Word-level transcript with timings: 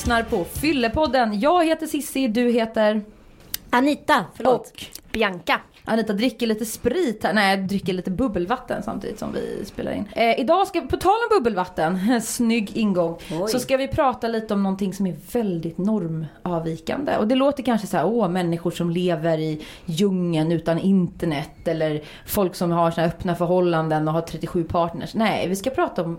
Lyssnar 0.00 0.22
på 0.22 0.44
Fyllepodden. 0.44 1.40
Jag 1.40 1.66
heter 1.66 1.86
Sissi, 1.86 2.28
du 2.28 2.50
heter... 2.50 3.02
Anita, 3.70 4.24
förlåt. 4.34 4.60
Och 4.60 4.84
Bianca. 5.12 5.60
Anita 5.84 6.12
dricker 6.12 6.46
lite 6.46 6.64
sprit 6.64 7.24
här. 7.24 7.32
Nej, 7.32 7.56
dricker 7.56 7.92
lite 7.92 8.10
bubbelvatten 8.10 8.82
samtidigt 8.82 9.18
som 9.18 9.32
vi 9.32 9.64
spelar 9.64 9.92
in. 9.92 10.08
Eh, 10.12 10.40
idag 10.40 10.66
ska 10.66 10.80
vi, 10.80 10.86
på 10.86 10.96
tal 10.96 11.12
om 11.12 11.38
bubbelvatten, 11.38 12.20
snygg 12.22 12.76
ingång, 12.76 13.18
Oj. 13.40 13.48
så 13.48 13.58
ska 13.58 13.76
vi 13.76 13.88
prata 13.88 14.28
lite 14.28 14.54
om 14.54 14.62
någonting 14.62 14.94
som 14.94 15.06
är 15.06 15.16
väldigt 15.32 15.78
normavvikande. 15.78 17.16
Och 17.16 17.28
det 17.28 17.34
låter 17.34 17.62
kanske 17.62 17.86
så 17.86 17.96
här, 17.96 18.06
åh, 18.06 18.28
människor 18.28 18.70
som 18.70 18.90
lever 18.90 19.38
i 19.38 19.64
djungeln 19.84 20.52
utan 20.52 20.78
internet 20.78 21.68
eller 21.68 22.02
folk 22.26 22.54
som 22.54 22.70
har 22.70 22.90
såna 22.90 23.06
här 23.06 23.14
öppna 23.14 23.34
förhållanden 23.34 24.08
och 24.08 24.14
har 24.14 24.20
37 24.22 24.64
partners. 24.64 25.14
Nej, 25.14 25.48
vi 25.48 25.56
ska 25.56 25.70
prata 25.70 26.02
om 26.02 26.18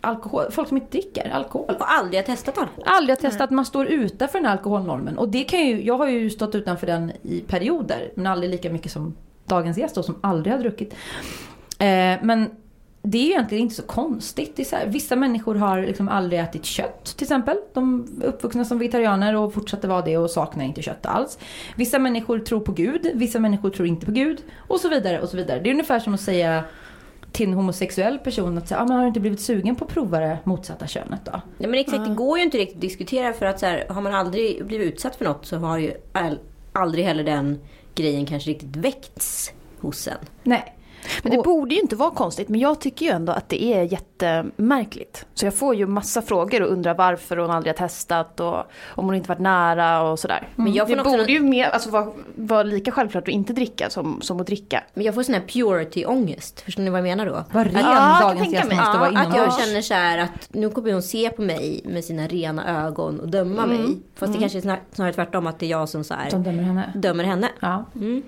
alkohol, 0.00 0.44
folk 0.50 0.68
som 0.68 0.76
inte 0.76 0.90
dricker 0.90 1.30
alkohol. 1.30 1.76
Och 1.78 1.92
aldrig 1.92 2.18
har 2.20 2.26
testat 2.26 2.58
alkohol. 2.58 2.84
Aldrig 2.86 3.16
har 3.16 3.20
testat 3.20 3.50
man 3.50 3.64
står 3.64 3.86
utanför 3.86 4.38
den 4.38 4.46
här 4.46 4.52
alkoholnormen. 4.52 5.18
Och 5.18 5.28
det 5.28 5.44
kan 5.44 5.66
ju, 5.66 5.84
jag 5.84 5.98
har 5.98 6.08
ju 6.08 6.30
stått 6.30 6.54
utanför 6.54 6.86
den 6.86 7.12
i 7.22 7.40
perioder. 7.40 8.12
Men 8.14 8.26
aldrig 8.26 8.50
lika 8.50 8.70
mycket 8.70 8.92
som 8.92 9.14
dagens 9.46 9.78
gäst 9.78 9.94
då, 9.94 10.02
som 10.02 10.18
aldrig 10.20 10.54
har 10.54 10.60
druckit. 10.60 10.92
Eh, 11.78 12.18
men 12.22 12.50
det 13.02 13.18
är 13.18 13.22
ju 13.22 13.30
egentligen 13.30 13.62
inte 13.62 13.74
så 13.74 13.82
konstigt. 13.82 14.68
Så 14.68 14.76
här, 14.76 14.86
vissa 14.86 15.16
människor 15.16 15.54
har 15.54 15.82
liksom 15.82 16.08
aldrig 16.08 16.40
ätit 16.40 16.64
kött 16.64 17.04
till 17.04 17.24
exempel. 17.24 17.56
De 17.74 18.08
är 18.22 18.26
uppvuxna 18.26 18.64
som 18.64 18.78
vegetarianer 18.78 19.36
och 19.36 19.54
fortsätter 19.54 19.88
vara 19.88 20.02
det 20.02 20.18
och 20.18 20.30
saknar 20.30 20.64
inte 20.64 20.82
kött 20.82 21.06
alls. 21.06 21.38
Vissa 21.76 21.98
människor 21.98 22.38
tror 22.38 22.60
på 22.60 22.72
Gud, 22.72 23.10
vissa 23.14 23.38
människor 23.38 23.70
tror 23.70 23.88
inte 23.88 24.06
på 24.06 24.12
Gud. 24.12 24.42
Och 24.56 24.80
så 24.80 24.88
vidare 24.88 25.20
och 25.20 25.28
så 25.28 25.36
vidare. 25.36 25.60
Det 25.60 25.68
är 25.68 25.72
ungefär 25.72 26.00
som 26.00 26.14
att 26.14 26.20
säga 26.20 26.64
till 27.32 27.48
en 27.48 27.54
homosexuell 27.54 28.18
person 28.18 28.58
att 28.58 28.68
säga, 28.68 28.80
ah, 28.80 28.84
men 28.84 28.96
har 28.96 29.02
du 29.02 29.08
inte 29.08 29.20
blivit 29.20 29.40
sugen 29.40 29.76
på 29.76 29.84
att 29.84 29.90
prova 29.90 30.20
det 30.20 30.38
motsatta 30.44 30.86
könet 30.86 31.20
då? 31.24 31.40
Ja, 31.58 31.68
men 31.68 31.80
exakt, 31.80 32.04
det 32.04 32.14
går 32.14 32.38
ju 32.38 32.44
inte 32.44 32.58
riktigt 32.58 32.76
att 32.76 32.80
diskutera 32.80 33.32
för 33.32 33.46
att 33.46 33.60
så 33.60 33.66
här, 33.66 33.86
har 33.88 34.00
man 34.00 34.14
aldrig 34.14 34.66
blivit 34.66 34.92
utsatt 34.94 35.16
för 35.16 35.24
något 35.24 35.46
så 35.46 35.56
har 35.56 35.78
ju 35.78 35.92
aldrig 36.72 37.04
heller 37.04 37.24
den 37.24 37.58
grejen 37.94 38.26
kanske 38.26 38.50
riktigt 38.50 38.76
väckts 38.76 39.52
hos 39.80 40.08
en. 40.08 40.14
Nej. 40.42 40.76
Men 41.22 41.32
det 41.32 41.38
Och- 41.38 41.44
borde 41.44 41.74
ju 41.74 41.80
inte 41.80 41.96
vara 41.96 42.10
konstigt, 42.10 42.48
men 42.48 42.60
jag 42.60 42.80
tycker 42.80 43.06
ju 43.06 43.12
ändå 43.12 43.32
att 43.32 43.48
det 43.48 43.64
är 43.64 43.82
jättemärkligt. 43.82 45.26
Så 45.34 45.46
jag 45.46 45.54
får 45.54 45.74
ju 45.74 45.86
massa 45.86 46.22
frågor 46.22 46.62
och 46.62 46.72
undrar 46.72 46.94
varför 46.94 47.36
hon 47.36 47.50
aldrig 47.50 47.74
har 47.74 47.78
testat 47.88 48.40
och 48.40 48.56
om 48.88 49.04
hon 49.06 49.14
inte 49.14 49.28
varit 49.28 49.38
nära 49.40 50.02
och 50.02 50.18
sådär. 50.18 50.48
Men 50.56 50.72
jag 50.72 50.88
får 50.88 50.96
det 50.96 51.02
borde 51.02 51.32
ju 51.32 51.40
mer, 51.40 51.68
alltså, 51.68 51.90
vara, 51.90 52.06
vara 52.34 52.62
lika 52.62 52.90
självklart 52.90 53.24
att 53.24 53.28
inte 53.34 53.52
dricka 53.52 53.90
som, 53.90 54.18
som 54.22 54.40
att 54.40 54.46
dricka. 54.46 54.84
Men 54.94 55.04
jag 55.04 55.14
får 55.14 55.22
sån 55.22 55.34
här 55.34 55.42
purity-ångest. 55.42 56.60
Förstår 56.60 56.82
ni 56.82 56.90
vad 56.90 56.98
jag 56.98 57.04
menar 57.04 57.26
då? 57.26 57.44
Vad 57.52 57.66
ren 57.66 57.74
Ja, 57.84 58.18
dagens 58.22 58.52
gäst 58.52 58.70
måste 58.70 58.98
vara 58.98 59.10
Ja, 59.12 59.20
att 59.20 59.26
jag 59.28 59.44
inomhus. 59.44 59.66
känner 59.66 59.80
så 59.82 59.94
här 59.94 60.18
att 60.18 60.48
nu 60.50 60.70
kommer 60.70 60.92
hon 60.92 61.02
se 61.02 61.30
på 61.30 61.42
mig 61.42 61.80
med 61.84 62.04
sina 62.04 62.26
rena 62.26 62.86
ögon 62.86 63.20
och 63.20 63.28
döma 63.28 63.66
mig. 63.66 63.98
Fast 64.16 64.32
det 64.32 64.38
kanske 64.38 64.58
är 64.58 64.62
snar- 64.62 64.80
snarare 64.92 65.12
tvärtom 65.12 65.46
att 65.46 65.58
det 65.58 65.66
är 65.66 65.70
jag 65.70 65.88
som 65.88 66.04
så 66.04 66.14
här 66.14 66.30
Som 66.30 66.42
dömer 66.42 66.62
henne. 66.62 66.92
dömer 66.94 67.24
henne. 67.24 67.48
Ja. 67.60 67.84
Mm. 67.94 68.22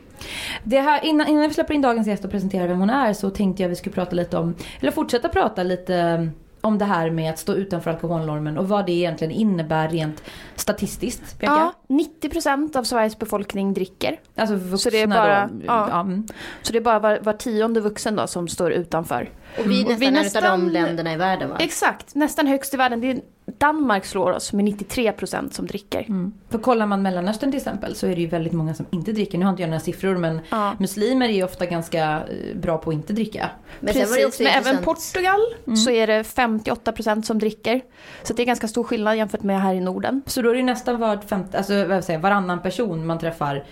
Det 0.65 0.81
här, 0.81 1.05
innan, 1.05 1.29
innan 1.29 1.49
vi 1.49 1.55
släpper 1.55 1.75
in 1.75 1.83
dagens 1.83 2.07
gäst 2.07 2.25
och 2.25 2.31
presenterar 2.31 2.69
vem 2.69 2.79
hon 2.79 2.91
är 2.91 3.13
så 3.13 3.31
tänkte 3.31 3.63
jag 3.63 3.69
vi 3.69 3.77
skulle 3.77 3.95
prata 3.95 4.17
lite 4.17 4.39
om, 4.39 4.55
eller 4.81 4.91
fortsätta 4.93 5.29
prata 5.29 5.63
lite 5.63 6.29
om 6.61 6.79
det 6.79 6.85
här 6.85 7.11
med 7.11 7.31
att 7.31 7.39
stå 7.39 7.55
utanför 7.55 7.91
alkoholnormen 7.91 8.59
och 8.59 8.69
vad 8.69 8.87
det 8.87 8.93
egentligen 8.93 9.31
innebär 9.33 9.89
rent 9.89 10.23
statistiskt. 10.57 11.39
Bianca? 11.39 11.73
Ja, 11.89 11.97
90% 12.29 12.77
av 12.77 12.85
Sveriges 12.85 13.19
befolkning 13.19 13.75
dricker. 13.75 14.21
Alltså 14.37 14.55
vuxna 14.57 14.79
Så 14.79 14.91
det 14.91 15.01
är 15.03 15.07
bara- 15.07 15.47
då. 15.47 15.61
ja. 15.67 15.89
Ja. 15.91 16.01
mm. 16.01 16.27
Så 16.63 16.73
det 16.73 16.79
är 16.79 16.83
bara 16.83 16.99
var, 16.99 17.19
var 17.23 17.33
tionde 17.33 17.81
vuxen 17.81 18.17
då 18.17 18.27
som 18.27 18.49
står 18.49 18.73
utanför. 18.73 19.31
Och 19.59 19.71
vi 19.71 19.81
är 19.81 19.85
Och 19.85 19.91
nästan, 19.91 19.99
vi 20.01 20.07
en 20.07 20.15
nästan- 20.15 20.45
av 20.45 20.59
de 20.61 20.69
länderna 20.69 21.13
i 21.13 21.17
världen 21.17 21.49
va? 21.49 21.57
Exakt, 21.61 22.15
nästan 22.15 22.47
högst 22.47 22.75
i 22.75 22.77
världen. 22.77 23.01
Det 23.01 23.11
är 23.11 23.21
Danmark 23.59 24.05
slår 24.05 24.33
oss 24.33 24.53
med 24.53 24.65
93% 24.65 25.51
som 25.51 25.67
dricker. 25.67 26.01
Mm. 26.01 26.33
För 26.49 26.59
kollar 26.59 26.87
man 26.87 27.03
Mellanöstern 27.03 27.51
till 27.51 27.59
exempel 27.59 27.95
så 27.95 28.07
är 28.07 28.15
det 28.15 28.21
ju 28.21 28.27
väldigt 28.27 28.53
många 28.53 28.75
som 28.75 28.87
inte 28.91 29.13
dricker. 29.13 29.39
Nu 29.39 29.45
har 29.45 29.51
inte 29.51 29.63
jag 29.63 29.69
några 29.69 29.81
siffror 29.81 30.17
men 30.17 30.41
Ja. 30.51 30.73
muslimer 30.79 31.29
är 31.29 31.33
ju 31.33 31.45
ofta 31.45 31.67
ganska 31.67 32.03
eh, 32.03 32.57
bra 32.57 32.79
på 32.79 32.91
att 32.91 32.95
inte 32.95 33.13
dricka. 33.13 33.51
Men 33.81 33.95
sen 33.95 34.03
var 34.03 34.09
det 34.09 34.23
Precis, 34.23 34.27
också 34.27 34.43
men 34.43 34.53
även 34.53 34.85
Portugal 34.85 35.41
så 35.85 35.91
är 35.91 36.07
det 36.07 36.23
58% 36.23 37.23
som 37.23 37.39
dricker. 37.39 37.81
Så 38.23 38.33
det 38.35 38.43
är 38.43 38.47
ganska 38.47 38.69
stor 38.69 38.85
skillnad 38.85 39.17
jämfört 39.17 39.43
med 39.43 39.63
här 39.63 39.75
i 39.75 39.81
Norden. 39.81 40.23
Så 40.27 40.43
då 40.43 40.51
är 40.51 40.55
det 40.55 40.63
nästan 40.63 41.01
var 41.01 41.17
femte, 41.17 41.59
alltså, 41.59 41.85
vad 41.85 42.05
säger, 42.05 42.19
jag, 42.19 42.23
varannan 42.23 42.63
person 42.63 43.07
man 43.07 43.19
träffar 43.19 43.65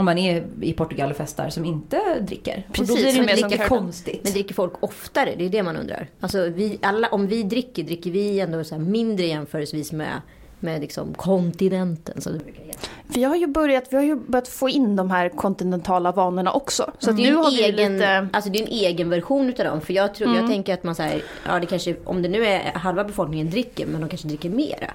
om 0.00 0.06
man 0.06 0.18
är 0.18 0.44
i 0.60 0.72
Portugal 0.72 1.10
och 1.10 1.16
festar 1.16 1.50
som 1.50 1.64
inte 1.64 2.20
dricker. 2.20 2.66
och 2.68 2.76
då 2.76 2.84
Precis, 2.84 3.14
blir 3.14 3.26
det 3.26 3.40
ju 3.40 3.48
lika 3.48 3.68
konstigt. 3.68 4.20
Men 4.22 4.32
dricker 4.32 4.54
folk 4.54 4.72
oftare? 4.80 5.34
Det 5.38 5.44
är 5.44 5.48
det 5.48 5.62
man 5.62 5.76
undrar. 5.76 6.08
Alltså 6.20 6.48
vi, 6.48 6.78
alla, 6.82 7.08
om 7.08 7.26
vi 7.26 7.42
dricker, 7.42 7.82
dricker 7.82 8.10
vi 8.10 8.40
ändå 8.40 8.64
så 8.64 8.74
här 8.74 8.82
mindre 8.82 9.26
jämförelsevis 9.26 9.92
med, 9.92 10.20
med 10.60 10.80
liksom 10.80 11.14
kontinenten 11.14 12.20
som 12.20 12.32
det 12.32 12.38
brukar 12.38 12.62
heta. 12.62 12.78
Vi 13.06 13.24
har 13.24 13.36
ju 13.36 13.46
börjat, 13.46 13.84
vi 13.90 13.96
har 13.96 14.02
ju 14.02 14.16
börjat 14.16 14.48
få 14.48 14.68
in 14.68 14.96
de 14.96 15.10
här 15.10 15.28
kontinentala 15.28 16.12
vanorna 16.12 16.52
också. 16.52 16.92
Så 16.98 17.10
är 17.10 17.14
nu 17.14 17.34
har 17.34 17.50
vi 17.50 17.62
egen, 17.64 17.92
lite... 17.92 18.28
alltså 18.32 18.50
det 18.50 18.58
är 18.58 18.62
en 18.62 18.72
egen 18.72 19.10
version 19.10 19.48
utav 19.48 19.66
dem. 19.66 19.80
För 19.80 19.92
jag, 19.92 20.14
tror, 20.14 20.36
jag 20.36 20.46
tänker 20.46 20.74
att 20.74 20.84
man 20.84 20.94
säger, 20.94 21.22
ja 21.46 21.60
det 21.60 21.66
kanske, 21.66 21.96
om 22.04 22.22
det 22.22 22.28
nu 22.28 22.46
är 22.46 22.72
halva 22.74 23.04
befolkningen 23.04 23.50
dricker, 23.50 23.86
men 23.86 24.00
de 24.00 24.08
kanske 24.08 24.28
dricker 24.28 24.50
mera. 24.50 24.90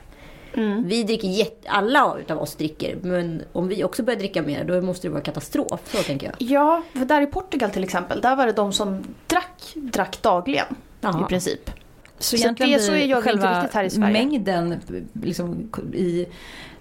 Vi 0.86 1.04
dricker 1.04 1.28
jätte, 1.28 1.70
alla 1.70 2.16
utav 2.20 2.42
oss 2.42 2.56
dricker, 2.56 2.98
men 3.02 3.42
om 3.54 3.68
vi 3.68 3.84
också 3.84 4.04
börjar 4.04 4.20
dricka 4.20 4.42
mer 4.42 4.64
då 4.64 4.82
måste 4.82 5.08
det 5.08 5.12
vara 5.12 5.24
katastrof. 5.24 5.80
Så 5.92 5.98
tänker 5.98 6.28
jag. 6.28 6.36
Ja, 6.50 6.84
för 6.94 7.06
där 7.06 7.22
i 7.22 7.26
Portugal 7.26 7.70
till 7.70 7.84
exempel, 7.84 8.22
där 8.22 8.36
var 8.36 8.46
det 8.46 8.52
de 8.52 8.74
som 8.74 9.04
drack, 9.28 9.74
drack 9.76 10.22
dagligen 10.22 10.66
Jaha. 11.02 11.26
i 11.26 11.30
princip. 11.30 11.72
Så 12.20 12.38
Så 12.38 12.44
egentligen 12.44 12.72
det- 12.74 12.80
så 12.80 12.92
är 12.92 12.98
jag 13.06 13.20
inte 13.20 13.22
själva 13.30 13.60
riktigt 13.62 13.76
här 13.76 13.84
i 13.84 13.90
Sverige. 13.90 14.14
mängden 14.14 14.80
liksom, 15.24 15.70
i 15.94 16.26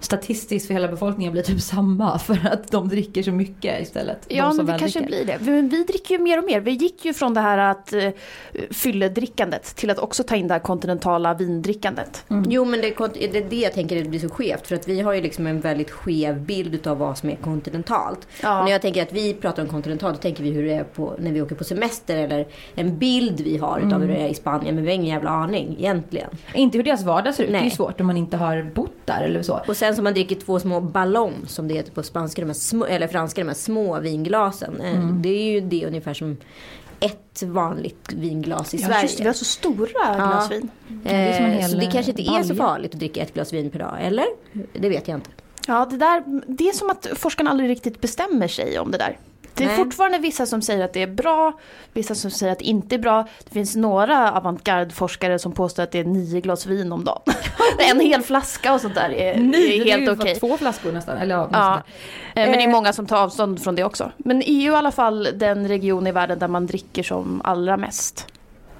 statistiskt 0.05 0.67
för 0.67 0.75
hela 0.75 0.89
befolkningen 0.89 1.33
blir 1.33 1.43
typ 1.43 1.61
samma 1.61 2.19
för 2.27 2.49
att 2.53 2.71
de 2.71 2.89
dricker 2.89 3.23
så 3.23 3.33
mycket 3.33 3.83
istället. 3.83 4.29
de 4.29 4.35
Ja, 4.37 4.49
som 4.49 4.57
men 4.57 4.67
det 4.67 4.79
kanske 4.79 5.01
dricker. 5.01 5.25
blir 5.25 5.39
det. 5.39 5.51
Men 5.53 5.69
vi 5.69 5.85
dricker 5.85 6.15
ju 6.15 6.21
mer 6.21 6.39
och 6.39 6.45
mer. 6.45 6.61
Vi 6.61 6.71
gick 6.71 7.05
ju 7.05 7.13
från 7.13 7.35
det 7.35 7.41
här 7.41 7.59
att 7.59 7.93
uh, 7.95 8.09
fylledrickandet 8.71 9.77
till 9.77 9.91
att 9.91 9.99
också 9.99 10.23
ta 10.23 10.37
in 10.37 10.49
det 10.49 10.55
här 10.55 10.61
kontinentala 10.61 11.35
vindrickandet. 11.35 12.25
Jo 12.49 12.65
men 12.65 12.81
det, 12.81 12.87
är 12.89 13.33
det 13.33 13.41
det 13.41 13.57
jag 13.57 13.73
tänker 13.73 13.97
det 13.97 14.05
blir 14.09 14.21
så 14.21 14.29
skevt. 14.29 14.67
För 14.67 14.75
att 14.75 14.89
vi 14.89 15.01
har 15.01 15.13
ju 15.13 15.21
liksom 15.21 15.47
en 15.47 15.61
väldigt 15.61 15.91
skev 15.91 16.41
bild 16.41 16.75
utav 16.75 16.99
vad 16.99 17.19
som 17.19 17.31
är 17.31 17.37
kontinentalt. 17.37 18.29
Ja. 18.43 18.59
Och 18.59 18.65
när 18.65 18.73
jag 18.73 18.83
tänker 18.83 19.03
att 19.03 19.13
vi 19.13 19.35
pratar 19.35 19.63
om 19.63 19.69
kontinentalt, 19.69 20.15
då 20.17 20.21
tänker 20.23 20.43
vi 20.45 20.51
hur 20.51 20.65
det 20.67 20.73
är 20.75 20.85
på, 20.85 21.15
när 21.19 21.33
vi 21.33 21.43
åker 21.43 21.55
på 21.55 21.65
semester. 21.65 22.17
Eller 22.17 22.47
en 22.75 22.99
bild 22.99 23.41
vi 23.41 23.57
har 23.59 23.79
utav 23.87 24.01
hur 24.01 24.09
det 24.09 24.17
är 24.17 24.29
i 24.29 24.35
Spanien. 24.35 24.75
Men 24.75 24.85
vi 24.85 24.91
har 24.91 24.95
ingen 24.95 25.15
jävla 25.15 25.31
aning 25.31 25.77
egentligen. 25.79 26.31
Inte 26.55 26.79
hur 26.79 26.85
deras 26.85 27.03
vardag 27.03 27.35
ser 27.35 27.45
ut. 27.45 27.51
Det 27.51 27.57
är 27.57 27.59
ju 27.59 27.65
Nej. 27.65 27.71
svårt 27.77 28.01
om 28.01 28.07
man 28.07 28.17
inte 28.17 28.37
har 28.37 28.71
bott 28.75 28.91
där 29.05 29.23
eller 29.23 29.43
så. 29.43 29.61
Och 29.69 29.77
sen 29.77 29.94
som 29.95 30.05
man 30.05 30.15
dricker 30.15 30.37
två 30.37 30.61
små 30.61 30.81
ballong 30.81 31.35
som 31.47 31.69
det 31.69 31.75
heter 31.75 31.93
på 31.93 32.03
spanska, 32.03 32.43
de 32.43 32.47
här 32.47 32.55
små, 32.55 32.85
eller 32.85 33.09
franska, 33.09 33.41
de 33.41 33.47
här 33.49 33.55
små 33.55 34.01
vinglasen. 34.01 34.81
Eh, 34.81 34.95
Mm. 34.97 35.23
Det 35.23 35.29
är 35.29 35.53
ju 35.53 35.61
det 35.61 35.87
ungefär 35.87 36.15
som 36.15 36.37
ett 37.01 37.43
vanligt 37.43 38.13
vinglas 38.13 38.75
i 38.75 38.77
Ja, 38.77 38.87
Sverige. 38.89 39.03
just 39.03 39.17
det, 39.17 39.23
vi 39.23 39.29
har 39.29 39.35
så 39.35 39.45
stora 39.45 40.15
glas 40.17 40.51
vin. 40.51 40.69
det 40.89 41.11
är 41.11 41.37
som 41.37 41.45
en 41.45 41.53
Eh, 41.53 41.59
hel 41.59 41.71
så 41.71 41.77
det 41.77 41.87
kanske 41.87 42.11
inte 42.11 42.23
är 42.23 42.43
så 42.43 42.55
farligt 42.55 42.93
att 42.95 42.99
dricka 42.99 43.21
ett 43.23 43.35
glas 43.35 43.53
vin 43.53 43.71
per 43.71 43.79
dag, 43.79 43.97
eller? 44.01 44.25
Det 44.73 44.89
vet 44.89 45.09
jag 45.09 45.17
inte. 45.17 45.31
Ja, 45.67 45.87
det, 45.91 45.97
där, 45.97 46.23
det 46.47 46.69
är 46.69 46.73
som 46.73 46.91
att 46.91 47.07
forskarna 47.15 47.51
aldrig 47.51 47.71
riktigt 47.71 48.01
bestämmer 48.01 48.49
sig 48.49 48.79
om 48.79 48.91
det 48.91 48.99
där. 48.99 49.19
Det 49.57 49.65
är 49.65 49.69
Nej. 49.69 49.77
fortfarande 49.77 50.19
vissa 50.19 50.47
som 50.47 50.63
säger 50.63 50.85
att 50.85 50.93
det 50.93 51.03
är 51.03 51.07
bra, 51.07 51.53
vissa 51.93 52.15
som 52.15 52.31
säger 52.31 52.53
att 52.53 52.59
det 52.59 52.65
inte 52.65 52.95
är 52.95 52.99
bra. 52.99 53.27
Det 53.45 53.51
finns 53.51 53.77
några 53.77 54.33
avantgarde-forskare 54.33 55.39
som 55.39 55.53
påstår 55.53 55.83
att 55.83 55.91
det 55.91 55.99
är 55.99 56.05
nio 56.05 56.41
glas 56.41 56.67
vin 56.67 56.93
om 56.93 57.05
dagen. 57.05 57.23
en 57.91 58.01
hel 58.01 58.23
flaska 58.23 58.75
och 58.75 58.81
sånt 58.81 58.95
där 58.95 59.11
är, 59.11 59.39
Nej, 59.41 59.81
är 59.91 59.99
helt 59.99 60.21
okej. 60.21 60.35
två 60.35 60.57
flaskor 60.57 60.93
nästan. 60.93 61.19
Eller 61.19 61.35
ja, 61.35 61.49
Ja, 61.53 61.75
eh, 61.77 61.83
men 62.49 62.53
det 62.53 62.63
är 62.65 62.69
Eh. 62.69 62.73
många 62.73 62.93
som 62.93 63.07
tar 63.07 63.17
avstånd 63.23 63.63
från 63.63 63.75
det 63.75 63.85
också. 63.85 64.13
Men 64.17 64.43
EU 64.47 64.73
är 64.73 64.75
i 64.75 64.79
alla 64.79 64.91
fall 64.91 65.29
den 65.35 65.69
region 65.69 66.07
i 66.07 66.13
världen 66.13 66.39
där 66.39 66.49
man 66.49 66.67
dricker 66.67 67.03
som 67.03 67.41
allra 67.45 67.77
mest. 67.77 68.27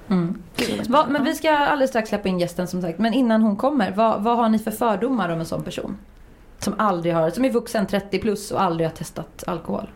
Mm. 0.09 0.41
Va, 0.87 1.05
men 1.09 1.23
vi 1.23 1.35
ska 1.35 1.51
alldeles 1.51 1.89
strax 1.89 2.09
släppa 2.09 2.29
in 2.29 2.39
gästen 2.39 2.67
som 2.67 2.81
sagt. 2.81 2.99
Men 2.99 3.13
innan 3.13 3.41
hon 3.41 3.55
kommer, 3.55 3.91
vad, 3.91 4.23
vad 4.23 4.37
har 4.37 4.49
ni 4.49 4.59
för 4.59 4.71
fördomar 4.71 5.29
om 5.29 5.39
en 5.39 5.45
sån 5.45 5.63
person? 5.63 5.97
Som 6.59 6.73
aldrig 6.77 7.13
har, 7.15 7.29
som 7.29 7.45
är 7.45 7.49
vuxen 7.51 7.87
30 7.87 8.19
plus 8.19 8.51
och 8.51 8.61
aldrig 8.61 8.89
har 8.89 8.95
testat 8.95 9.43
alkohol. 9.47 9.89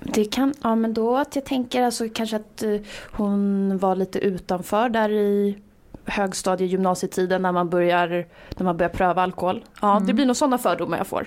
Det 0.00 0.24
kan, 0.24 0.54
ja 0.62 0.74
men 0.74 0.94
då 0.94 1.16
att 1.16 1.36
jag 1.36 1.44
tänker 1.44 1.82
alltså 1.82 2.04
kanske 2.14 2.36
att 2.36 2.62
eh, 2.62 2.76
hon 3.12 3.78
var 3.78 3.96
lite 3.96 4.18
utanför 4.18 4.88
där 4.88 5.08
i 5.10 5.58
högstadie 6.04 6.66
gymnasietiden 6.66 7.42
när 7.42 7.52
man 7.52 7.70
börjar, 7.70 8.08
när 8.56 8.64
man 8.64 8.76
börjar 8.76 8.90
pröva 8.90 9.22
alkohol. 9.22 9.64
Ja, 9.80 10.02
det 10.06 10.12
blir 10.12 10.26
nog 10.26 10.36
sådana 10.36 10.58
fördomar 10.58 10.98
jag 10.98 11.06
får. 11.06 11.26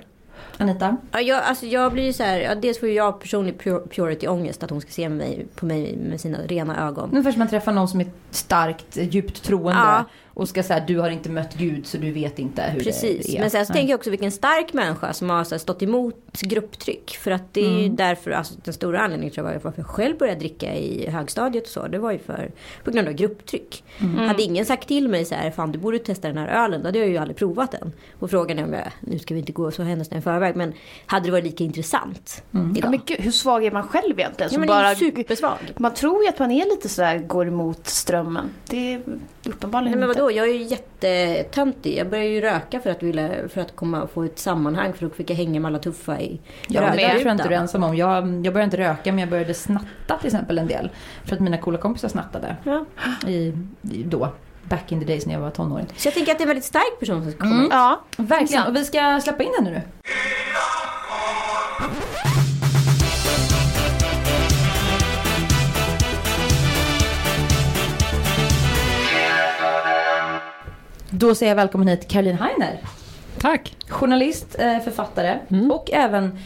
Anita? 0.58 0.98
Ja, 1.12 1.22
jag, 1.22 1.44
alltså 1.44 1.66
jag 1.66 1.94
blir 1.94 2.04
ju 2.04 2.14
så 2.14 2.24
här, 2.24 2.40
ja, 2.40 2.56
dels 2.56 2.80
får 2.80 2.90
jag 2.90 3.20
personlig 3.20 3.58
pur- 3.58 3.88
purity-ångest 3.88 4.64
att 4.64 4.70
hon 4.70 4.82
ska 4.82 4.92
se 4.92 5.10
mig, 5.10 5.46
på 5.56 5.66
mig 5.66 5.98
med 5.98 6.22
sina 6.22 6.38
rena 6.38 6.88
ögon. 6.88 7.10
Ungefär 7.12 7.32
som 7.32 7.40
man 7.40 7.48
träffar 7.48 7.72
någon 7.72 7.88
som 7.88 8.00
är 8.02 8.08
starkt, 8.32 8.98
djupt 8.98 9.44
troende. 9.44 9.82
Ja. 9.82 10.06
Och 10.36 10.50
ska 10.50 10.64
säga 10.64 10.84
du 10.88 11.00
har 11.00 11.10
inte 11.10 11.30
mött 11.30 11.54
Gud 11.58 11.88
så 11.88 11.98
du 11.98 12.12
vet 12.12 12.40
inte 12.40 12.62
hur 12.62 12.80
Precis. 12.80 13.26
det 13.26 13.38
är. 13.38 13.42
Men 13.42 13.50
sen 13.50 13.66
så 13.66 13.74
tänker 13.74 13.90
jag 13.90 13.98
också 13.98 14.10
vilken 14.10 14.32
stark 14.32 14.74
människa 14.74 15.14
som 15.14 15.30
har 15.30 15.44
så 15.44 15.56
här, 15.56 15.60
stått 15.60 15.84
emot 15.84 16.42
grupptryck. 16.42 17.18
För 17.22 17.32
att 17.32 17.54
det 17.54 17.66
är 17.66 17.80
ju 17.80 17.90
därför, 17.90 18.32
alltså 18.32 18.54
den 18.64 18.74
stora 18.74 19.00
anledningen 19.00 19.34
tror 19.34 19.48
jag 19.48 19.54
var 19.54 19.62
varför 19.64 19.82
jag 19.82 19.88
själv 19.88 20.18
började 20.18 20.40
dricka 20.40 20.76
i 20.76 21.10
högstadiet 21.10 21.64
och 21.64 21.70
så. 21.70 21.88
Det 21.88 21.98
var 21.98 22.12
ju 22.12 22.18
för, 22.18 22.52
på 22.84 22.92
grund 22.92 23.08
av 23.08 23.14
grupptryck. 23.14 23.84
Hade 24.28 24.44
ingen 24.44 24.66
sagt 24.66 24.88
till 24.88 25.10
mig 25.10 25.26
så 25.26 25.36
här, 25.36 25.52
fan 25.52 25.72
du 25.72 25.80
borde 25.80 26.00
testa 26.00 26.28
den 26.28 26.38
här 26.38 26.48
ölen. 26.48 26.82
Då 26.82 26.88
hade 26.88 27.00
jag 27.00 27.08
ju 27.08 27.18
aldrig 27.18 27.38
provat 27.38 27.72
den. 27.72 27.92
Och 28.20 28.30
frågan 28.30 28.60
är 28.60 28.64
om 28.64 28.74
jag, 28.74 28.92
nu 29.00 29.20
ska 29.20 29.34
vi 29.34 29.40
inte 29.40 29.52
gå 29.52 29.72
så 29.72 29.84
händelserna 29.84 30.18
i 30.18 30.22
förväg. 30.22 30.56
Men 30.56 30.74
hade 31.06 31.26
det 31.26 31.32
varit 31.32 31.44
lika 31.44 31.64
intressant 31.64 32.44
Ja, 32.52 32.60
idag? 32.78 32.92
men 32.92 33.02
gud, 33.06 33.20
hur 33.20 33.32
svag 33.32 33.66
är 33.66 33.72
man 33.72 33.88
själv 33.88 34.20
egentligen? 34.20 34.52
Ja, 34.54 34.64
är 34.64 34.68
bara, 34.68 34.96
supersvag. 34.96 35.58
man 35.78 35.94
tror 35.94 36.24
ju 36.24 36.30
att 36.30 36.40
man 36.40 36.52
är 36.52 36.66
lite 36.66 36.90
sådär, 36.90 37.18
går 37.18 37.48
emot 37.48 37.88
strömmen. 37.88 38.50
Det 38.70 38.94
är 38.94 39.02
uppenbarligen 39.48 39.92
Nej 39.92 40.00
men 40.00 40.10
inte. 40.10 40.22
vadå, 40.22 40.32
jag 40.32 40.50
är 40.50 40.54
ju 40.54 40.64
jättetöntig. 40.64 41.98
Jag 41.98 42.10
började 42.10 42.30
ju 42.30 42.42
röka 42.42 42.80
för 42.80 42.90
att, 42.90 43.04
vilja, 43.04 43.30
för 43.50 43.62
att 43.62 43.76
komma 43.76 44.02
och 44.02 44.12
få 44.12 44.24
ett 44.24 44.40
sammanhang. 44.40 44.94
För 44.94 45.06
då 45.06 45.14
fick 45.14 45.30
jag 45.30 45.36
hänga 45.36 45.60
med 45.60 45.70
alla 45.70 45.80
tuffa 45.80 46.20
i 46.22 46.40
Ja, 46.68 46.82
men 46.82 46.98
det 46.98 47.10
tror 47.10 47.26
jag 47.26 47.34
inte 47.34 47.48
du 47.48 47.56
är 47.56 47.60
ensam 47.60 47.84
om. 47.84 47.96
Jag, 47.96 48.24
jag 48.46 48.54
började 48.54 48.64
inte 48.64 48.78
röka 48.78 49.12
men 49.12 49.20
jag 49.20 49.30
började 49.30 49.54
snatta 49.54 50.18
till 50.18 50.28
exempel 50.28 50.58
en 50.58 50.68
del. 50.68 50.90
För 51.26 51.36
att 51.36 51.42
mina 51.42 51.58
coola 51.58 51.78
kompisar 51.78 52.08
snattade. 52.08 52.56
Ja. 52.64 52.86
I, 53.28 53.54
i, 53.92 54.04
då, 54.04 54.30
back 54.64 54.92
in 54.92 55.00
the 55.00 55.06
days 55.06 55.26
när 55.26 55.34
jag 55.34 55.42
var 55.42 55.52
tonåring. 55.52 55.88
Så 55.98 56.08
jag 56.08 56.14
tänker 56.14 56.32
att 56.32 56.38
det 56.38 56.42
är 56.42 56.46
en 56.46 56.50
väldigt 56.50 56.66
stark 56.66 57.00
person 57.00 57.24
som 57.24 57.32
ska 57.32 57.40
komma 57.40 57.56
Mm. 57.56 57.68
Ja, 57.72 58.02
Verkligen. 58.18 58.68
Och 58.68 58.76
vi 58.76 58.86
ska 58.86 59.20
släppa 59.24 59.44
in 59.44 59.50
henne 59.60 59.70
nu. 59.72 59.82
Då 71.18 71.36
säger 71.36 71.50
jag 71.52 71.56
välkommen 71.56 71.88
hit 71.88 72.08
Caroline 72.08 72.38
Heiner. 72.38 72.80
Tack. 73.40 73.76
Journalist, 73.90 74.56
eh, 74.60 74.80
författare 74.80 75.40
Mm. 75.50 75.72
och 75.72 75.90
även 75.94 76.38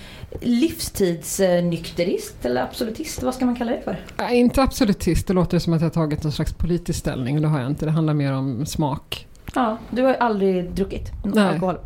livstidsnykterist 0.41 2.45
eller 2.45 2.61
absolutist. 2.63 3.23
Vad 3.23 3.33
ska 3.35 3.45
man 3.45 3.55
kalla 3.55 3.71
det 3.71 3.81
för? 3.81 3.99
Äh, 4.17 4.35
inte 4.39 4.63
absolutist, 4.63 5.27
det 5.27 5.33
låter 5.33 5.59
som 5.59 5.73
att 5.73 5.81
jag 5.81 5.85
har 5.85 5.93
tagit 5.93 6.23
någon 6.23 6.31
slags 6.31 6.53
politisk 6.53 6.99
ställning 6.99 7.35
och 7.35 7.41
det 7.41 7.47
har 7.47 7.59
jag 7.59 7.69
inte. 7.69 7.85
Det 7.85 7.91
handlar 7.91 8.13
mer 8.13 8.33
om 8.33 8.65
smak. 8.65 9.27
Ja, 9.55 9.77
du 9.89 10.01
har 10.03 10.13
aldrig 10.13 10.71
druckit 10.71 11.11
Nej. 11.23 11.43
alkohol. 11.43 11.77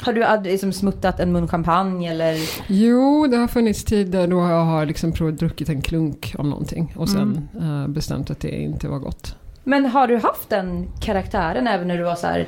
Har 0.00 0.12
du 0.12 0.24
aldrig 0.24 0.52
liksom 0.52 0.72
smuttat 0.72 1.20
en 1.20 1.32
mun 1.32 1.48
champagne 1.48 2.10
eller? 2.10 2.36
Jo, 2.66 3.26
det 3.26 3.36
har 3.36 3.48
funnits 3.48 3.84
tider 3.84 4.26
då 4.26 4.36
jag 4.36 4.64
har 4.64 4.86
liksom 4.86 5.12
provat 5.12 5.38
druckit 5.38 5.68
en 5.68 5.82
klunk 5.82 6.34
av 6.38 6.46
någonting 6.46 6.94
och 6.96 7.08
sen 7.08 7.48
eh, 7.60 7.88
bestämt 7.88 8.30
att 8.30 8.40
det 8.40 8.62
inte 8.62 8.88
var 8.88 8.98
gott. 8.98 9.36
Men 9.64 9.86
har 9.86 10.06
du 10.06 10.16
haft 10.16 10.48
den 10.48 10.88
karaktären 11.00 11.66
även 11.66 11.88
när 11.88 11.98
du 11.98 12.04
var 12.04 12.14
så 12.14 12.26
här 12.26 12.46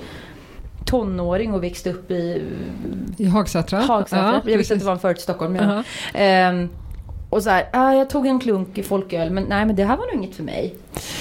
tonåring 0.86 1.54
och 1.54 1.62
växte 1.62 1.90
upp 1.90 2.10
i 2.10 2.42
I 3.16 3.26
Hagsätra? 3.26 3.80
Hagsätra? 3.80 4.42
jag 4.44 4.44
visste 4.44 4.56
precis. 4.56 4.72
att 4.72 4.78
det 4.78 4.84
var 4.84 4.92
en 4.92 4.98
förort 4.98 5.16
till 5.16 5.22
Stockholm. 5.22 5.52
Men 5.52 5.68
Jaha. 5.68 5.84
Ehm, 6.14 6.68
och 7.30 7.42
så 7.42 7.50
här, 7.50 7.68
ah, 7.72 7.92
jag 7.92 8.10
tog 8.10 8.26
en 8.26 8.40
klunk 8.40 8.78
i 8.78 8.82
folköl 8.82 9.30
men 9.30 9.44
nej 9.44 9.66
men 9.66 9.76
det 9.76 9.84
här 9.84 9.96
var 9.96 10.06
nog 10.06 10.24
inget 10.24 10.36
för 10.36 10.42
mig. 10.42 10.74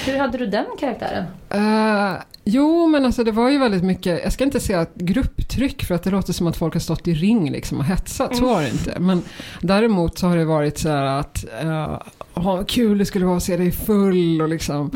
Hur 0.05 0.17
hade 0.17 0.37
du 0.37 0.45
den 0.45 0.65
karaktären? 0.79 1.25
Eh, 1.49 2.13
jo, 2.43 2.87
men 2.87 3.05
alltså 3.05 3.23
det 3.23 3.31
var 3.31 3.49
ju 3.49 3.57
väldigt 3.57 3.83
mycket, 3.83 4.23
jag 4.23 4.33
ska 4.33 4.43
inte 4.43 4.59
säga 4.59 4.85
grupptryck 4.95 5.83
för 5.83 5.95
att 5.95 6.03
det 6.03 6.09
låter 6.09 6.33
som 6.33 6.47
att 6.47 6.57
folk 6.57 6.73
har 6.73 6.79
stått 6.79 7.07
i 7.07 7.13
ring 7.13 7.51
liksom 7.51 7.79
och 7.79 7.85
hetsat, 7.85 8.35
så 8.35 8.45
var 8.45 8.61
det 8.61 8.69
inte. 8.69 8.99
Men 8.99 9.21
däremot 9.61 10.17
så 10.17 10.27
har 10.27 10.37
det 10.37 10.45
varit 10.45 10.77
så 10.77 10.89
här 10.89 11.05
att, 11.05 11.45
uh, 11.63 11.97
vad 12.33 12.69
kul 12.69 12.97
det 12.97 13.05
skulle 13.05 13.25
vara 13.25 13.37
att 13.37 13.43
se 13.43 13.57
dig 13.57 13.71
full 13.71 14.41
och 14.41 14.49
liksom 14.49 14.91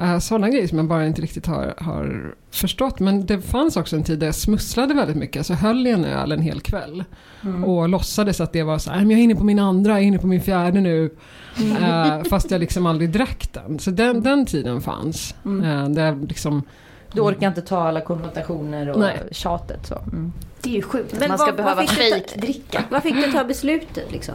uh, 0.00 0.18
sådana 0.18 0.48
grejer 0.48 0.66
som 0.66 0.78
jag 0.78 0.86
bara 0.86 1.06
inte 1.06 1.22
riktigt 1.22 1.46
har, 1.46 1.74
har 1.78 2.34
förstått. 2.50 3.00
Men 3.00 3.26
det 3.26 3.40
fanns 3.40 3.76
också 3.76 3.96
en 3.96 4.04
tid 4.04 4.18
där 4.18 4.26
jag 4.26 4.34
smusslade 4.34 4.94
väldigt 4.94 5.16
mycket, 5.16 5.36
alltså 5.40 5.54
höll 5.54 5.86
i 5.86 5.90
en 5.90 6.04
öl 6.04 6.32
en 6.32 6.42
hel 6.42 6.60
kväll. 6.60 7.04
Och 7.64 7.88
låtsades 7.88 8.40
att 8.40 8.52
det 8.52 8.62
var 8.62 8.78
så 8.78 8.90
här, 8.90 9.00
jag 9.00 9.12
är 9.12 9.16
inne 9.16 9.34
på 9.34 9.44
min 9.44 9.58
andra, 9.58 9.92
jag 9.92 10.00
är 10.00 10.04
inne 10.04 10.18
på 10.18 10.26
min 10.26 10.40
fjärde 10.40 10.80
nu. 10.80 11.10
Eh, 11.80 12.22
fast 12.30 12.50
jag 12.50 12.60
liksom 12.60 12.86
aldrig 12.86 13.10
drack 13.10 13.48
den. 13.52 13.78
Så 13.78 13.90
den, 13.90 14.22
den 14.22 14.46
tiden 14.46 14.80
fanns. 14.80 15.34
Uh, 15.46 15.88
där 15.88 16.06
jag 16.06 16.28
liksom, 16.28 16.62
Du 17.12 17.20
orkar 17.20 17.48
inte 17.48 17.62
ta 17.62 17.82
alla 17.88 18.00
konnotationer 18.00 18.88
och 18.90 18.98
Nej. 19.00 19.18
tjatet 19.30 19.86
så. 19.86 19.94
Mm. 19.98 20.32
det 20.62 20.70
är 20.70 20.74
ju 20.74 20.82
sjukt 20.82 21.12
att 21.12 21.20
Men 21.20 21.28
man 21.28 21.38
ska 21.38 21.46
vad- 21.46 21.56
behöva 21.56 21.86
fejkdricka. 21.86 22.84
Vad 22.90 23.02
fick 23.02 23.14
du 23.14 23.32
ta 23.32 23.44
beslutet 23.44 24.12
liksom? 24.12 24.34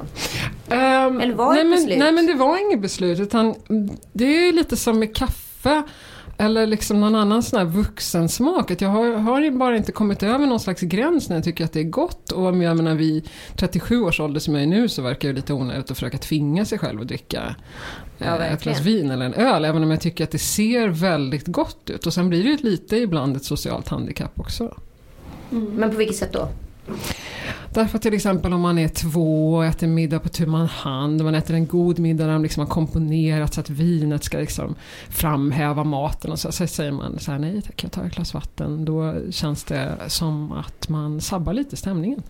Ehm, 0.69 1.19
Eller 1.21 1.33
var 1.33 1.45
det 1.45 1.51
nej, 1.53 1.61
ett 1.61 1.67
men, 1.67 1.71
beslut? 1.79 1.99
Nej 1.99 2.11
men 2.11 2.25
det 2.25 2.33
var 2.33 2.57
inget 2.57 2.81
beslut 2.81 3.19
utan 3.19 3.55
det 4.13 4.25
är 4.25 4.45
ju 4.45 4.51
lite 4.51 4.77
som 4.77 4.99
med 4.99 5.15
kaffe 5.15 5.83
eller 6.37 6.67
liksom 6.67 6.99
någon 6.99 7.15
annan 7.15 7.43
sån 7.43 7.59
här 7.59 7.65
vuxensmak. 7.65 8.71
Att 8.71 8.81
jag 8.81 8.89
har, 8.89 9.13
har 9.13 9.41
ju 9.41 9.51
bara 9.51 9.77
inte 9.77 9.91
kommit 9.91 10.23
över 10.23 10.45
någon 10.45 10.59
slags 10.59 10.81
gräns 10.81 11.29
när 11.29 11.35
jag 11.35 11.43
tycker 11.43 11.65
att 11.65 11.73
det 11.73 11.79
är 11.79 11.83
gott. 11.83 12.31
Och 12.31 12.45
jag 12.45 12.55
menar 12.55 12.95
vid 12.95 13.29
37 13.55 14.01
års 14.01 14.19
ålder 14.19 14.39
som 14.39 14.53
jag 14.53 14.63
är 14.63 14.67
nu 14.67 14.89
så 14.89 15.01
verkar 15.01 15.27
det 15.29 15.33
lite 15.35 15.53
onödigt 15.53 15.91
att 15.91 15.97
försöka 15.97 16.17
tvinga 16.17 16.65
sig 16.65 16.79
själv 16.79 17.01
att 17.01 17.07
dricka 17.07 17.55
Ja, 18.17 18.39
eh, 18.39 18.53
ett 18.53 18.63
glas 18.63 18.81
vin 18.81 19.11
eller 19.11 19.25
en 19.25 19.33
öl. 19.33 19.65
Även 19.65 19.83
om 19.83 19.91
jag 19.91 20.01
tycker 20.01 20.23
att 20.23 20.31
det 20.31 20.39
ser 20.39 20.87
väldigt 20.87 21.47
gott 21.47 21.89
ut. 21.89 22.07
Och 22.07 22.13
sen 22.13 22.29
blir 22.29 22.43
det 22.43 22.49
ju 22.49 22.57
lite 22.57 22.97
ibland 22.97 23.35
ett 23.35 23.45
socialt 23.45 23.87
handikapp 23.87 24.39
också. 24.39 24.77
Men 25.49 25.91
på 25.91 25.97
vilket 25.97 26.17
sätt 26.17 26.33
då? 26.33 26.49
Därför 27.69 27.97
till 27.97 28.13
exempel 28.13 28.53
om 28.53 28.61
man 28.61 28.77
är 28.77 28.87
två 28.87 29.55
och 29.55 29.65
äter 29.65 29.87
middag 29.87 30.19
på 30.19 30.29
tu 30.29 30.45
man 30.45 30.67
hand, 30.67 31.23
man 31.23 31.35
äter 31.35 31.55
en 31.55 31.67
god 31.67 31.99
middag 31.99 32.25
där 32.25 32.33
de 32.33 32.43
liksom 32.43 32.59
har 32.59 32.67
komponerat 32.67 33.53
så 33.53 33.59
att 33.59 33.69
vinet 33.69 34.23
ska 34.23 34.37
liksom 34.37 34.75
framhäva 35.09 35.83
maten 35.83 36.31
och 36.31 36.39
så, 36.39 36.51
så 36.51 36.67
säger 36.67 36.91
man 36.91 37.19
så 37.19 37.31
här 37.31 37.39
nej 37.39 37.61
tack 37.61 37.83
jag 37.83 37.91
tar 37.91 38.03
ett 38.03 38.15
glas 38.15 38.33
vatten. 38.33 38.85
Då 38.85 39.15
känns 39.31 39.63
det 39.63 39.95
som 40.07 40.51
att 40.51 40.89
man 40.89 41.21
sabbar 41.21 41.53
lite 41.53 41.75
stämningen. 41.75 42.23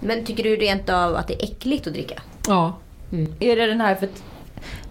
Men 0.00 0.24
tycker 0.24 0.44
du 0.44 0.56
rent 0.56 0.88
av 0.88 1.16
att 1.16 1.28
det 1.28 1.42
är 1.42 1.44
äckligt 1.44 1.86
att 1.86 1.92
dricka? 1.92 2.22
Ja, 2.46 2.78
Är 3.40 3.56
det 3.56 3.66
den 3.66 3.80
här 3.80 3.94
för 3.94 4.08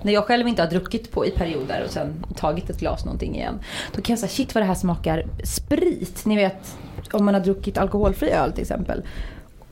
när 0.02 0.14
jag 0.14 0.24
själv 0.24 0.48
inte 0.48 0.62
har 0.62 0.70
druckit 0.70 1.12
på 1.12 1.26
i 1.26 1.32
perioder 1.32 1.84
och 1.86 1.92
sen 1.92 2.26
tagit 2.36 2.70
ett 2.70 2.80
glas 2.80 3.06
någonting 3.06 3.36
igen. 3.36 3.60
Då 3.96 4.02
kan 4.02 4.14
jag 4.14 4.20
säga 4.20 4.30
shit 4.30 4.56
vad 4.56 4.62
det 4.62 4.68
här 4.68 4.76
smakar 4.76 5.26
sprit. 5.44 6.26
Ni 6.26 6.36
vet 6.36 6.78
om 7.12 7.26
man 7.26 7.34
har 7.34 7.42
druckit 7.42 7.78
alkoholfri 7.78 8.30
öl 8.30 8.52
till 8.52 8.62
exempel. 8.62 9.02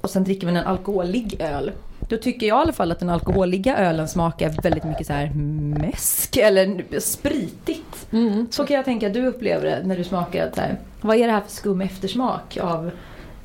Och 0.02 0.10
sen 0.10 0.24
dricker 0.24 0.48
man 0.48 0.56
en 0.56 0.66
alkoholig 0.66 1.42
öl. 1.42 1.72
Då 2.10 2.18
tycker 2.18 2.48
jag 2.48 2.58
i 2.58 2.62
alla 2.62 2.74
fall 2.74 2.92
att 2.92 3.00
den 3.00 3.10
alkoholiga 3.10 3.78
ölen 3.78 4.08
smakar 4.08 4.62
väldigt 4.62 4.84
mycket 4.84 5.08
så 5.08 5.14
här 5.14 5.30
mäsk 5.80 6.38
eller 6.38 7.00
spritigt. 7.00 8.08
mm. 8.12 8.48
Så 8.52 8.66
kan 8.66 8.76
jag 8.76 8.86
tänka 8.86 9.08
att 9.08 9.14
du 9.14 9.28
upplever 9.28 9.66
det 9.66 9.82
när 9.86 9.98
du 9.98 10.04
smakar 10.04 10.48
att 10.48 10.56
så 10.56 10.62
här, 10.62 10.80
vad 11.02 11.18
är 11.18 11.28
det 11.28 11.34
här 11.34 11.42
för 11.42 11.52
skum 11.52 11.82
eftersmak 11.82 12.58
av 12.58 12.92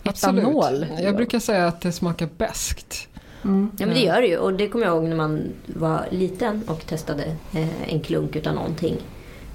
absolut. 0.02 0.44
etanol? 0.44 0.86
Jag 1.02 1.16
brukar 1.16 1.38
säga 1.38 1.66
att 1.66 1.80
det 1.80 1.92
smakar 1.92 2.28
beskt. 2.38 3.08
Mm. 3.44 3.70
Ja 3.78 3.86
men 3.86 3.94
det 3.94 4.00
gör 4.00 4.20
det 4.20 4.26
ju. 4.26 4.36
Och 4.38 4.52
det 4.54 4.68
kommer 4.68 4.86
jag 4.86 4.94
ihåg 4.96 5.04
när 5.04 5.16
man 5.16 5.42
var 5.66 6.06
liten 6.10 6.62
och 6.66 6.86
testade 6.86 7.24
eh, 7.54 7.92
en 7.92 8.00
klunk 8.00 8.36
utan 8.36 8.54
någonting. 8.54 8.96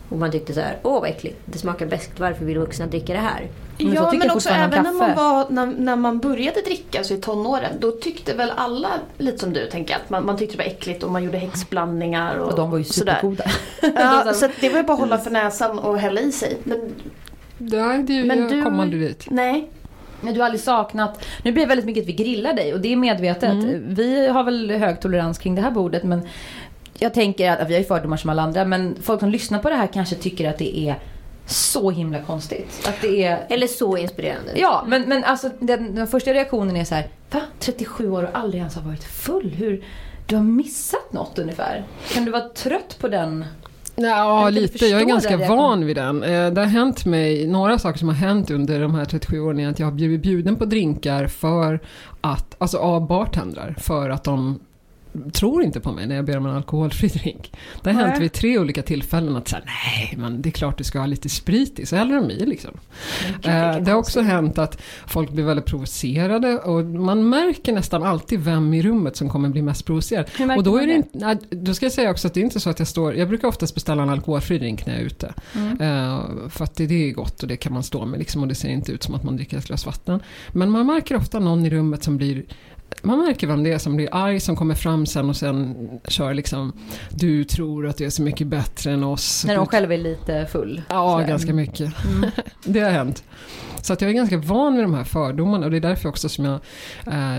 Och 0.10 0.18
man 0.18 0.32
tyckte 0.32 0.54
så 0.54 0.60
här, 0.60 0.78
åh 0.84 1.02
vad 1.02 1.10
äckligt, 1.10 1.38
det 1.46 1.58
smakar 1.58 1.86
bäst, 1.86 2.12
varför 2.18 2.46
vill 2.46 2.58
vuxna 2.58 2.86
dricka 2.88 3.14
det 3.14 3.20
här? 3.20 3.48
Men 3.78 3.94
ja, 3.94 4.14
men 4.20 4.32
också 4.32 4.50
även 4.50 4.84
när 4.84 4.92
man, 4.94 5.16
var, 5.16 5.46
när, 5.50 5.66
när 5.66 5.96
man 5.96 6.20
började 6.20 6.62
dricka, 6.62 6.98
alltså 6.98 7.14
i 7.14 7.18
tonåren, 7.18 7.72
då 7.80 7.92
tyckte 7.92 8.34
väl 8.34 8.52
alla, 8.56 8.90
lite 9.18 9.38
som 9.38 9.54
du 9.54 9.70
tänker 9.70 9.96
att 9.96 10.10
man, 10.10 10.26
man 10.26 10.38
tyckte 10.38 10.58
det 10.58 10.64
var 10.64 10.70
äckligt 10.72 11.04
och 11.04 11.12
man 11.12 11.24
gjorde 11.24 11.38
häxblandningar 11.38 12.36
och, 12.38 12.48
Och 12.50 12.56
de 12.58 12.72
var 12.72 12.78
ju 12.78 12.84
supergoda. 12.84 13.44
Ja, 13.96 14.34
så 14.36 14.48
det 14.62 14.70
var 14.70 14.78
ju 14.78 14.84
bara 14.84 14.94
att 14.94 15.00
hålla 15.00 15.18
för 15.18 15.32
näsan 15.32 15.80
och 15.80 15.98
hälla 16.00 16.22
i 16.22 16.32
sig. 16.32 16.58
Men 16.64 16.80
Det, 17.58 18.04
det, 18.08 18.24
Men 18.24 18.40
jag 18.40 18.50
du- 18.50 18.64
kommer 18.64 18.84
aldrig 18.84 19.02
dit. 19.02 19.26
nej, 19.30 19.70
Men 20.22 20.34
du 20.34 20.40
har 20.40 20.46
aldrig 20.46 20.62
saknat, 20.62 21.26
nu 21.44 21.52
blir 21.52 21.64
det 21.64 21.70
väldigt 21.70 21.86
mycket 21.86 22.02
att 22.02 22.10
vi 22.10 22.14
grillar 22.14 22.54
dig 22.54 22.74
och 22.74 22.80
det 22.80 22.94
är 22.94 22.96
medvetet. 22.96 23.54
Mm. 23.54 23.96
Vi 23.96 24.28
har 24.28 24.44
väl 24.44 24.72
hög 24.72 25.00
tolerans 25.00 25.38
kring 25.38 25.56
det 25.56 25.62
här 25.62 25.72
bordet 25.72 26.04
men 26.04 26.22
jag 27.00 27.14
tänker 27.14 27.52
att, 27.52 27.70
vi 27.70 27.74
har 27.74 27.80
ju 27.80 27.88
fördomar 27.88 28.18
som 28.18 28.30
alla 28.30 28.42
andra 28.42 28.66
men 28.66 28.96
folk 29.02 29.20
som 29.20 29.30
lyssnar 29.30 29.60
på 29.60 29.70
det 29.70 29.76
här 29.76 29.88
kanske 29.88 30.16
tycker 30.16 30.50
att 30.50 30.58
det 30.58 30.80
är 30.80 30.96
så 31.48 31.92
himla 31.92 32.22
konstigt. 32.22 32.88
Att 32.88 33.02
det 33.02 33.24
är... 33.24 33.46
Eller 33.50 33.68
så 33.68 33.98
inspirerande. 33.98 34.52
Ja, 34.56 34.84
men, 34.88 35.02
men 35.02 35.24
alltså 35.24 35.50
den, 35.60 35.96
den 35.96 36.08
första 36.08 36.34
reaktionen 36.34 36.76
är 36.76 36.86
så 36.86 36.96
här, 36.96 37.08
va? 37.32 37.42
37 37.60 38.12
år 38.12 38.24
och 38.24 38.30
aldrig 38.34 38.60
ens 38.60 38.76
har 38.76 38.82
varit 38.82 39.04
full? 39.04 39.50
Hur? 39.50 39.84
Du 40.28 40.36
har 40.36 40.44
missat 40.44 41.14
något 41.14 41.40
ungefär. 41.40 41.84
Kan 42.14 42.26
du 42.26 42.32
vara 42.32 42.50
trött 42.50 42.98
på 43.00 43.08
den? 43.08 43.46
Ja, 43.96 44.50
lite. 44.50 44.86
Jag 44.86 45.02
är 45.02 45.06
ganska 45.06 45.38
van 45.38 45.86
vid 45.86 45.96
den. 45.96 46.24
Eh, 46.24 46.52
Det 46.52 46.62
har 46.62 46.68
hänt 46.68 47.06
mig, 47.06 47.48
några 47.48 47.80
saker 47.80 48.00
som 48.00 48.08
har 48.08 48.16
hänt 48.16 48.52
under 48.52 48.80
de 48.80 48.96
här 48.96 49.06
37 49.06 49.40
åren 49.40 49.60
är 49.60 49.70
att 49.70 49.80
jag 49.80 49.88
har 49.88 49.92
blivit 49.92 50.22
bjuden 50.22 50.56
på 50.56 50.66
drinkar 50.66 51.28
för 51.28 51.80
att, 52.22 52.56
alltså 52.58 52.78
av 52.78 53.08
bartendrar, 53.08 53.76
för 53.80 54.10
att 54.10 54.24
de 54.24 54.60
tror 55.34 55.64
inte 55.64 55.80
på 55.80 55.92
mig 55.92 56.08
när 56.08 56.16
jag 56.16 56.26
ber 56.26 56.38
om 56.38 56.46
en 56.46 56.56
alkoholfri 56.56 57.08
drink. 57.08 57.52
Det 57.82 57.92
har 57.92 58.02
Nej. 58.02 58.10
hänt 58.10 58.22
vid 58.22 58.34
tre 58.34 58.60
olika 58.60 58.82
tillfällen 58.82 59.36
att 59.36 59.48
säga 59.48 59.62
nej, 59.66 60.14
men 60.18 60.42
det 60.42 60.50
är 60.50 60.52
klart 60.52 60.78
du 60.78 60.84
ska 60.84 61.00
ha 61.00 61.06
lite 61.06 61.30
sprit 61.30 61.80
i, 61.80 61.86
så 61.86 61.96
häller 61.96 62.16
de 62.16 62.32
i 62.32 62.46
liksom. 62.46 62.72
Eh, 63.44 63.78
det 63.78 63.92
har 63.92 63.96
också 63.96 64.22
hänt 64.22 64.58
att 64.58 64.82
folk 65.08 65.32
blir 65.32 65.44
väldigt 65.44 65.66
provocerade 65.66 66.60
och 66.60 66.86
man 66.86 67.30
märker 67.30 67.74
nästan 67.74 68.04
alltid 68.04 68.40
vem 68.40 68.74
i 68.74 68.82
rummet 68.82 69.16
som 69.16 69.30
kommer 69.30 69.50
bli 69.50 69.62
mest 69.62 69.86
provocerad. 69.86 70.26
Och 70.58 70.64
då, 70.64 70.78
är 70.78 70.88
det 70.88 71.04
det? 71.14 71.56
då 71.56 71.74
ska 71.74 71.86
jag 71.86 71.94
säga 71.94 72.12
också 72.12 72.28
att 72.28 72.34
det 72.34 72.40
är 72.40 72.44
inte 72.44 72.60
så 72.60 72.70
att 72.70 72.80
jag 72.80 72.88
står, 72.88 73.16
jag 73.16 73.28
brukar 73.28 73.48
oftast 73.48 73.74
beställa 73.74 74.04
en 74.04 74.10
alkoholfri 74.10 74.58
drink 74.58 74.86
när 74.86 74.94
jag 74.94 75.02
är 75.02 75.06
ute. 75.06 75.34
Mm. 75.56 75.82
Eh, 75.82 76.50
för 76.50 76.64
att 76.64 76.76
det, 76.76 76.88
det 76.88 77.10
är 77.10 77.14
gott 77.14 77.42
och 77.42 77.48
det 77.48 77.58
kan 77.58 77.74
man 77.74 77.84
stå 77.84 78.06
med 78.06 78.20
liksom, 78.20 78.42
och 78.42 78.48
det 78.48 78.56
ser 78.56 78.70
inte 78.70 78.92
ut 78.92 79.04
som 79.04 79.16
att 79.16 79.24
man 79.24 79.36
dricker 79.36 79.58
ett 79.58 79.68
glas 79.68 79.86
vatten. 79.86 80.20
Men 80.52 80.70
man 80.72 80.86
märker 80.86 81.16
ofta 81.16 81.40
någon 81.40 81.66
i 81.66 81.70
rummet 81.70 82.04
som 82.04 82.18
blir 82.18 82.44
man 83.02 83.20
märker 83.20 83.48
vem 83.48 83.64
det 83.64 83.72
är 83.72 83.78
som 83.78 83.96
blir 83.96 84.10
arg, 84.12 84.40
som 84.40 84.56
kommer 84.56 84.76
fram 84.76 85.06
sen 85.06 85.30
och 85.30 85.36
sen 85.36 85.76
kör 86.08 86.34
liksom 86.34 86.74
Du 87.10 87.44
tror 87.44 87.88
att 87.88 87.98
du 87.98 88.06
är 88.06 88.10
så 88.10 88.22
mycket 88.22 88.48
bättre 88.48 88.92
än 88.92 89.04
oss. 89.04 89.46
När 89.48 89.56
de 89.56 89.66
Du- 89.66 89.70
själv 89.70 89.92
är 89.92 89.98
lite 89.98 90.48
full. 90.52 90.82
Ja, 90.90 91.20
ganska 91.28 91.54
mycket. 91.54 91.94
Mm. 92.06 92.30
Det 92.64 92.80
har 92.80 92.92
hänt. 92.92 93.24
Så 93.86 93.94
att 93.94 94.02
jag 94.02 94.10
är 94.10 94.16
ganska 94.16 94.38
van 94.38 94.76
vid 94.76 94.84
de 94.84 94.94
här 94.94 95.04
fördomarna 95.04 95.66
och 95.66 95.72
det 95.72 95.78
är 95.78 95.82
därför 95.82 96.10
också 96.10 96.30
som 96.30 96.46
jag, 96.46 96.54
eh, 96.54 96.60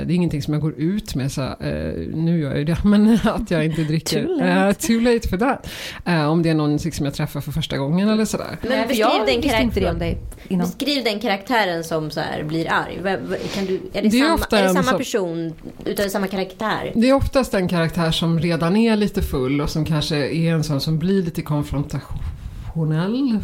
det 0.07 0.13
är 0.13 0.15
ingenting 0.15 0.43
som 0.43 0.55
jag 0.55 0.63
går 0.63 0.75
ut 0.79 1.15
med 1.15 1.33
så 1.33 1.43
eh, 1.43 1.93
nu 2.15 2.41
gör 2.41 2.49
jag 2.51 2.59
ju 2.59 2.65
det, 2.65 2.77
men 2.85 3.19
att 3.25 3.51
jag 3.51 3.65
inte 3.65 3.83
dricker. 3.85 4.25
Too 4.25 4.37
late. 4.39 4.51
Eh, 4.69 4.73
too 4.73 5.01
late 5.01 5.29
for 5.29 5.37
that. 5.37 5.69
Eh, 6.05 6.31
om 6.31 6.43
det 6.43 6.51
är 6.51 6.55
någon 6.55 6.79
som 6.79 7.05
jag 7.05 7.15
träffar 7.15 7.41
för 7.41 7.53
första 7.53 7.77
gången 7.77 8.09
eller 8.09 8.25
sådär. 8.25 8.59
Men 8.63 8.89
beskriv 8.89 9.01
jag 9.01 9.27
den 9.27 9.43
karaktär- 9.43 10.17
innan. 10.49 10.67
Beskriv 10.67 11.05
den 11.05 11.21
karaktären 11.21 11.85
som 11.85 12.11
så 12.11 12.21
här 12.21 12.43
blir 12.43 12.73
arg. 12.73 13.19
Kan 13.55 13.65
du, 13.67 13.75
är 13.93 14.03
det, 14.03 14.09
Det 14.09 14.19
är 14.21 14.37
samma, 14.39 14.59
är 14.59 14.63
det 14.63 14.69
samma 14.69 14.83
som- 14.83 14.99
person 14.99 15.53
utan 15.85 16.11
samma 16.11 16.27
karaktär? 16.27 16.93
Det 16.95 17.09
är 17.09 17.13
oftast 17.15 17.55
en 17.55 17.69
karaktär 17.69 18.11
som 18.11 18.41
redan 18.41 18.77
är 18.77 18.97
lite 18.97 19.23
full 19.23 19.61
och 19.61 19.71
som 19.71 19.85
kanske 19.85 20.17
är 20.17 20.53
en 20.53 20.65
sån 20.65 20.81
som 20.81 20.99
blir 20.99 21.23
lite 21.23 21.43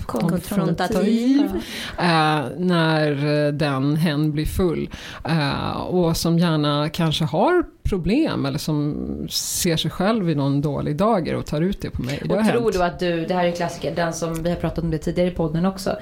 konfrontationell. 0.07 0.67
Konfrontativ. 0.67 1.51
Eh, 1.99 2.43
när 2.59 3.47
eh, 3.47 3.53
den, 3.53 3.97
hen 3.97 4.33
blir 4.33 4.47
full. 4.47 4.91
Eh, 5.25 5.81
och 5.81 6.17
som 6.17 6.39
gärna 6.39 6.89
kanske 6.89 7.25
har 7.25 7.65
problem 7.83 8.47
eller 8.47 8.59
som 8.59 8.97
ser 9.31 9.77
sig 9.77 9.91
själv 9.91 10.31
i 10.31 10.35
någon 10.35 10.61
dålig 10.61 10.97
dager 10.97 11.35
och 11.35 11.47
tar 11.47 11.61
ut 11.61 11.81
det 11.81 11.91
på 11.91 12.03
mig. 12.03 12.23
Det 12.25 12.35
Och 12.35 12.45
tror 12.47 12.63
hänt. 12.63 12.73
du 12.73 12.83
att 12.83 12.99
du, 12.99 13.27
det 13.27 13.35
här 13.35 13.45
är 13.45 13.53
klassiker, 13.53 13.95
den 13.97 14.13
som 14.13 14.43
vi 14.43 14.51
har 14.51 14.57
pratat 14.57 14.85
om 14.85 14.91
det 14.91 14.99
tidigare 14.99 15.29
i 15.29 15.35
podden 15.35 15.67
också. 15.67 15.97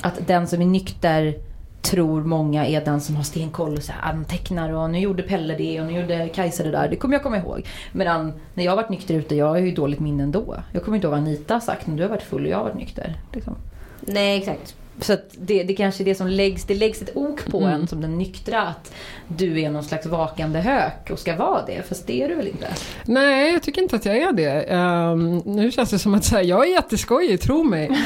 Att 0.00 0.26
den 0.26 0.46
som 0.48 0.62
är 0.62 0.66
nykter 0.66 1.34
tror 1.82 2.22
många 2.22 2.66
är 2.66 2.84
den 2.84 3.00
som 3.00 3.16
har 3.16 3.22
stenkoll 3.22 3.76
och 3.76 3.82
så 3.82 3.92
här 3.92 4.00
ah, 4.02 4.12
antecknar 4.12 4.72
och 4.72 4.90
nu 4.90 4.98
gjorde 4.98 5.22
Pelle 5.22 5.54
det 5.54 5.80
och 5.80 5.86
nu 5.86 6.00
gjorde 6.00 6.28
Kajsa 6.28 6.62
det 6.62 6.70
där. 6.70 6.88
Det 6.88 6.96
kommer 6.96 7.14
jag 7.14 7.22
komma 7.22 7.38
ihåg. 7.38 7.66
Medan 7.92 8.32
när 8.54 8.64
jag 8.64 8.72
har 8.72 8.76
varit 8.76 8.90
nykter 8.90 9.14
ute, 9.14 9.34
jag 9.34 9.46
har 9.46 9.58
ju 9.58 9.72
dåligt 9.72 10.00
minne 10.00 10.22
ändå. 10.22 10.56
Jag 10.72 10.84
kommer 10.84 10.96
inte 10.96 11.06
ihåg 11.06 11.12
vad 11.12 11.20
Anita 11.20 11.54
har 11.54 11.60
sagt 11.60 11.86
när 11.86 11.96
du 11.96 12.02
har 12.02 12.10
varit 12.10 12.22
full 12.22 12.44
och 12.44 12.50
jag 12.50 12.56
har 12.56 12.64
varit 12.64 12.76
nykter. 12.76 13.14
Liksom. 13.32 13.54
Nej, 14.00 14.38
exakt. 14.38 14.76
Så 15.00 15.12
att 15.12 15.24
det, 15.38 15.62
det 15.62 15.74
kanske 15.74 16.02
är 16.02 16.04
det 16.04 16.14
som 16.14 16.26
läggs, 16.26 16.64
det 16.64 16.74
läggs 16.74 17.02
ett 17.02 17.16
ok 17.16 17.44
på 17.50 17.58
Mm. 17.58 17.70
en 17.80 17.86
som 17.88 18.00
den 18.00 18.18
nyktra. 18.18 18.62
Att 18.62 18.92
du 19.28 19.60
är 19.60 19.70
någon 19.70 19.84
slags 19.84 20.06
vakande 20.06 20.58
hök 20.58 21.10
och 21.10 21.18
ska 21.18 21.36
vara 21.36 21.62
det. 21.66 21.88
Fast 21.88 22.06
det 22.06 22.22
är 22.22 22.28
du 22.28 22.34
väl 22.34 22.46
inte? 22.48 22.66
Nej, 23.04 23.52
jag 23.52 23.62
tycker 23.62 23.82
inte 23.82 23.96
att 23.96 24.04
jag 24.04 24.16
är 24.16 24.32
det. 24.32 24.62
Ehm, 24.62 25.38
nu 25.38 25.70
känns 25.70 25.90
det 25.90 25.98
som 25.98 26.14
att 26.14 26.24
säga, 26.24 26.42
jag 26.42 26.68
är 26.68 26.72
jätteskojig, 26.72 27.40
tro 27.40 27.62
mig. 27.64 27.88
Uh, 27.90 27.96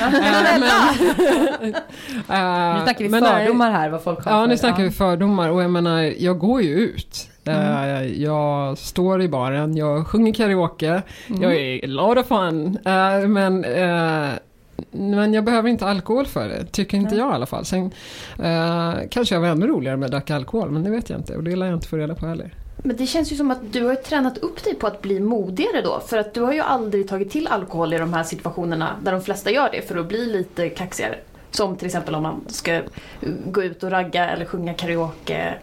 men, 0.60 0.60
Nu 2.76 2.82
snackar 2.84 2.98
vi 2.98 3.08
men 3.08 3.22
nej. 3.22 3.44
fördomar 3.44 3.70
här, 3.70 3.88
vad 3.90 4.02
folk 4.02 4.24
har 4.24 4.32
Ja, 4.32 4.42
för- 4.42 4.46
nu 4.48 4.56
snackar 4.56 4.82
ja. 4.82 4.88
vi 4.88 4.94
fördomar 4.94 5.50
och 5.50 5.62
jag 5.62 5.70
menar, 5.70 6.02
jag 6.18 6.38
går 6.38 6.62
ju 6.62 6.74
ut. 6.74 7.28
Mm. 7.44 8.22
Jag 8.22 8.78
står 8.78 9.22
i 9.22 9.28
baren, 9.28 9.76
jag 9.76 10.06
sjunger 10.06 10.34
karaoke, 10.34 11.02
Mm. 11.28 11.42
jag 11.42 11.56
är 11.56 11.76
a 11.84 11.86
lot 11.86 12.18
of 12.18 12.26
fun. 12.26 12.78
Eh, 12.86 13.28
Men, 13.28 13.64
eh, 13.64 14.28
men 14.90 15.34
jag 15.34 15.44
behöver 15.44 15.68
inte 15.68 15.86
alkohol 15.86 16.26
för 16.26 16.48
det, 16.48 16.64
tycker 16.64 16.96
inte 16.96 17.10
Nej. 17.10 17.18
jag 17.18 17.30
i 17.30 17.34
alla 17.34 17.46
fall. 17.46 17.64
Sen 17.64 17.90
eh, 18.38 18.94
kanske 19.10 19.34
jag 19.34 19.40
var 19.40 19.48
ännu 19.48 19.66
roligare 19.66 19.94
om 19.94 20.02
jag 20.02 20.10
drack 20.10 20.30
alkohol, 20.30 20.70
men 20.70 20.82
det 20.82 20.90
vet 20.90 21.10
jag 21.10 21.18
inte 21.18 21.36
och 21.36 21.44
det 21.44 21.56
lär 21.56 21.66
jag 21.66 21.74
inte 21.74 21.88
få 21.88 21.96
reda 21.96 22.14
på 22.14 22.26
heller. 22.26 22.54
Men 22.76 22.96
det 22.96 23.06
känns 23.06 23.32
ju 23.32 23.36
som 23.36 23.50
att 23.50 23.72
du 23.72 23.84
har 23.84 23.94
tränat 23.94 24.38
upp 24.38 24.64
dig 24.64 24.74
på 24.74 24.86
att 24.86 25.02
bli 25.02 25.20
modigare 25.20 25.82
då. 25.82 26.00
För 26.00 26.18
att 26.18 26.34
du 26.34 26.40
har 26.40 26.52
ju 26.52 26.60
aldrig 26.60 27.08
tagit 27.08 27.30
till 27.30 27.46
alkohol 27.46 27.94
i 27.94 27.98
de 27.98 28.12
här 28.12 28.22
situationerna 28.22 28.96
där 29.02 29.12
de 29.12 29.20
flesta 29.20 29.50
gör 29.50 29.68
det 29.72 29.88
för 29.88 29.96
att 29.96 30.08
bli 30.08 30.26
lite 30.26 30.68
kaxigare. 30.68 31.18
Som 31.50 31.76
till 31.76 31.86
exempel 31.86 32.14
om 32.14 32.22
man 32.22 32.44
ska 32.46 32.80
gå 33.46 33.62
ut 33.62 33.82
och 33.82 33.90
ragga 33.90 34.30
eller 34.30 34.44
sjunga 34.44 34.74
karaoke. 34.74 35.54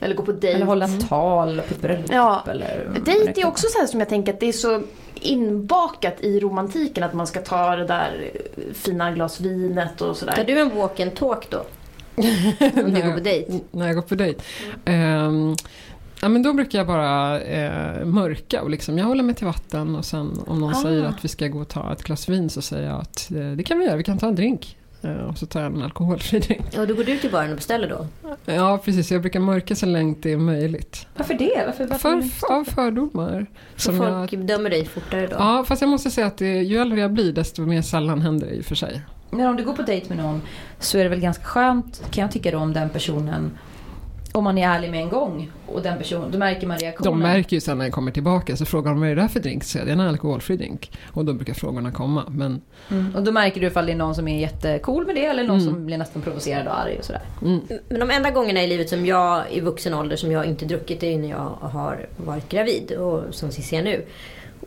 Eller 0.00 0.14
gå 0.14 0.22
på 0.22 0.32
dejt. 0.32 0.56
Eller 0.56 0.66
hålla 0.66 0.88
tal 0.88 1.56
på 1.68 1.74
ett 1.74 1.80
bröllop. 1.82 2.06
Ja, 2.10 2.44
eller 2.50 3.00
Dejt 3.04 3.40
är 3.40 3.46
också 3.46 3.66
så 3.70 3.78
här 3.78 3.86
som 3.86 4.00
jag 4.00 4.08
tänker 4.08 4.32
att 4.32 4.40
det 4.40 4.46
är 4.48 4.52
så 4.52 4.82
inbakat 5.14 6.20
i 6.20 6.40
romantiken 6.40 7.04
att 7.04 7.14
man 7.14 7.26
ska 7.26 7.40
ta 7.40 7.76
det 7.76 7.84
där 7.86 8.30
fina 8.74 9.10
glas 9.12 9.40
vinet 9.40 9.92
och 10.00 10.06
Tar 10.08 10.14
sådär. 10.14 10.44
du 10.46 10.60
en 10.60 10.76
walk 10.76 11.00
and 11.00 11.14
talk 11.14 11.50
då? 11.50 11.58
Om 12.82 12.94
du 12.94 13.02
går 13.06 13.12
på 13.12 13.20
dejt? 13.20 13.52
När 13.70 13.86
jag 13.86 13.94
går 13.94 14.02
på 14.02 14.14
dejt. 14.14 14.40
Ehm, 14.84 15.54
ja, 16.22 16.28
men 16.28 16.42
då 16.42 16.52
brukar 16.52 16.78
jag 16.78 16.86
bara 16.86 17.40
eh, 17.40 18.04
mörka 18.04 18.62
och 18.62 18.70
liksom, 18.70 18.98
jag 18.98 19.04
håller 19.06 19.22
mig 19.22 19.34
till 19.34 19.46
vatten 19.46 19.96
och 19.96 20.04
sen 20.04 20.38
om 20.46 20.60
någon 20.60 20.74
Ah. 20.74 20.82
säger 20.82 21.04
att 21.04 21.24
vi 21.24 21.28
ska 21.28 21.46
gå 21.46 21.58
och 21.60 21.68
ta 21.68 21.92
ett 21.92 22.02
glas 22.02 22.28
vin 22.28 22.50
så 22.50 22.62
säger 22.62 22.88
jag 22.88 23.00
att 23.00 23.30
eh, 23.30 23.50
det 23.50 23.62
kan 23.62 23.78
vi 23.78 23.84
göra, 23.84 23.96
vi 23.96 24.04
kan 24.04 24.18
ta 24.18 24.26
en 24.28 24.34
drink. 24.34 24.77
Eh, 25.02 25.10
och 25.10 25.38
så 25.38 25.46
tar 25.46 25.60
jag 25.62 25.72
en 25.74 25.82
alkoholfri 25.82 26.38
drink. 26.38 26.66
Ja, 26.70 26.86
då 26.86 26.94
går 26.94 27.04
du 27.04 27.18
till 27.18 27.30
baren 27.30 27.50
och 27.50 27.56
beställer 27.56 27.88
då? 27.88 28.06
Ja 28.44 28.78
precis, 28.84 29.10
jag 29.10 29.20
brukar 29.20 29.40
mörka 29.40 29.74
så 29.74 29.86
länge 29.86 30.14
det 30.20 30.32
är 30.32 30.36
möjligt. 30.36 31.06
Varför 31.16 31.34
det? 31.34 31.62
Varför, 31.66 31.86
varför 31.86 32.20
För, 32.20 32.52
av 32.52 32.64
fördomar. 32.64 33.46
Så 33.76 33.82
Som 33.82 33.98
folk 33.98 34.32
jag, 34.32 34.46
dömer 34.46 34.70
dig 34.70 34.84
fortare 34.84 35.26
då? 35.26 35.36
ja, 35.38 35.64
fast 35.68 35.82
jag 35.82 35.88
måste 35.88 36.10
säga 36.10 36.26
att 36.26 36.38
det, 36.38 36.62
ju 36.62 36.76
äldre 36.78 37.00
jag 37.00 37.12
blir 37.12 37.32
desto 37.32 37.62
mer 37.62 37.82
sällan 37.82 38.20
händer 38.20 38.46
det 38.46 38.54
i 38.54 38.60
och 38.60 38.64
för 38.64 38.74
sig. 38.74 39.02
Men 39.30 39.46
om 39.46 39.56
du 39.56 39.64
går 39.64 39.72
på 39.72 39.82
dejt 39.82 40.14
med 40.14 40.24
någon 40.24 40.42
så 40.78 40.98
är 40.98 41.02
det 41.02 41.08
väl 41.08 41.20
ganska 41.20 41.44
skönt 41.44 42.02
kan 42.10 42.22
jag 42.22 42.32
tycka 42.32 42.50
då 42.50 42.58
om 42.58 42.72
den 42.72 42.88
personen 42.90 43.50
om 44.32 44.44
man 44.44 44.58
är 44.58 44.68
ärlig 44.68 44.90
med 44.90 45.00
en 45.00 45.08
gång 45.08 45.50
och 45.66 45.82
den 45.82 45.98
personen, 45.98 46.30
då 46.30 46.38
märker 46.38 46.66
man 46.66 46.78
reaktionen. 46.78 47.12
De 47.12 47.18
märker 47.22 47.56
ju 47.56 47.60
sen 47.60 47.78
när 47.78 47.84
jag 47.84 47.92
kommer 47.94 48.10
tillbaka 48.12 48.56
så 48.56 48.64
frågar 48.64 48.90
de 48.90 49.00
vad 49.00 49.08
är 49.10 49.14
det 49.16 49.20
där 49.22 49.28
för 49.28 49.40
drink? 49.40 49.64
Så 49.64 49.68
säger 49.70 49.86
jag 49.86 49.98
det 49.98 50.00
är 50.02 50.04
en 50.04 50.08
alkoholfri 50.10 50.56
drink. 50.56 50.90
Och 51.12 51.24
då 51.24 51.32
brukar 51.32 51.54
frågorna 51.54 51.92
komma. 51.92 52.24
Men 52.30 52.60
Mm. 52.90 53.14
Och 53.16 53.22
då 53.22 53.32
märker 53.32 53.60
du 53.60 53.66
ifall 53.66 53.86
det 53.86 53.92
är 53.92 53.96
någon 53.96 54.14
som 54.14 54.28
är 54.28 54.40
jättecool 54.40 55.06
med 55.06 55.14
det 55.14 55.24
eller 55.24 55.44
någon 55.44 55.60
Mm. 55.60 55.72
som 55.74 55.86
blir 55.86 55.98
nästan 55.98 56.22
provocerad 56.22 56.66
och 56.66 56.80
arg 56.80 56.96
och 56.98 57.04
sådär. 57.04 57.22
mm, 57.42 57.60
Men 57.88 58.00
de 58.00 58.10
enda 58.10 58.30
gångerna 58.30 58.62
i 58.62 58.66
livet 58.66 58.88
som 58.88 59.06
jag 59.06 59.42
i 59.50 59.60
vuxen 59.60 59.94
ålder 59.94 60.16
som 60.16 60.32
jag 60.32 60.46
inte 60.46 60.64
druckit 60.64 61.00
det 61.00 61.14
är 61.14 61.18
när 61.18 61.28
jag 61.30 61.58
har 61.60 62.06
varit 62.16 62.48
gravid 62.48 62.92
och 62.92 63.34
som 63.34 63.50
Cissi 63.50 63.76
är 63.76 63.82
nu. 63.82 64.04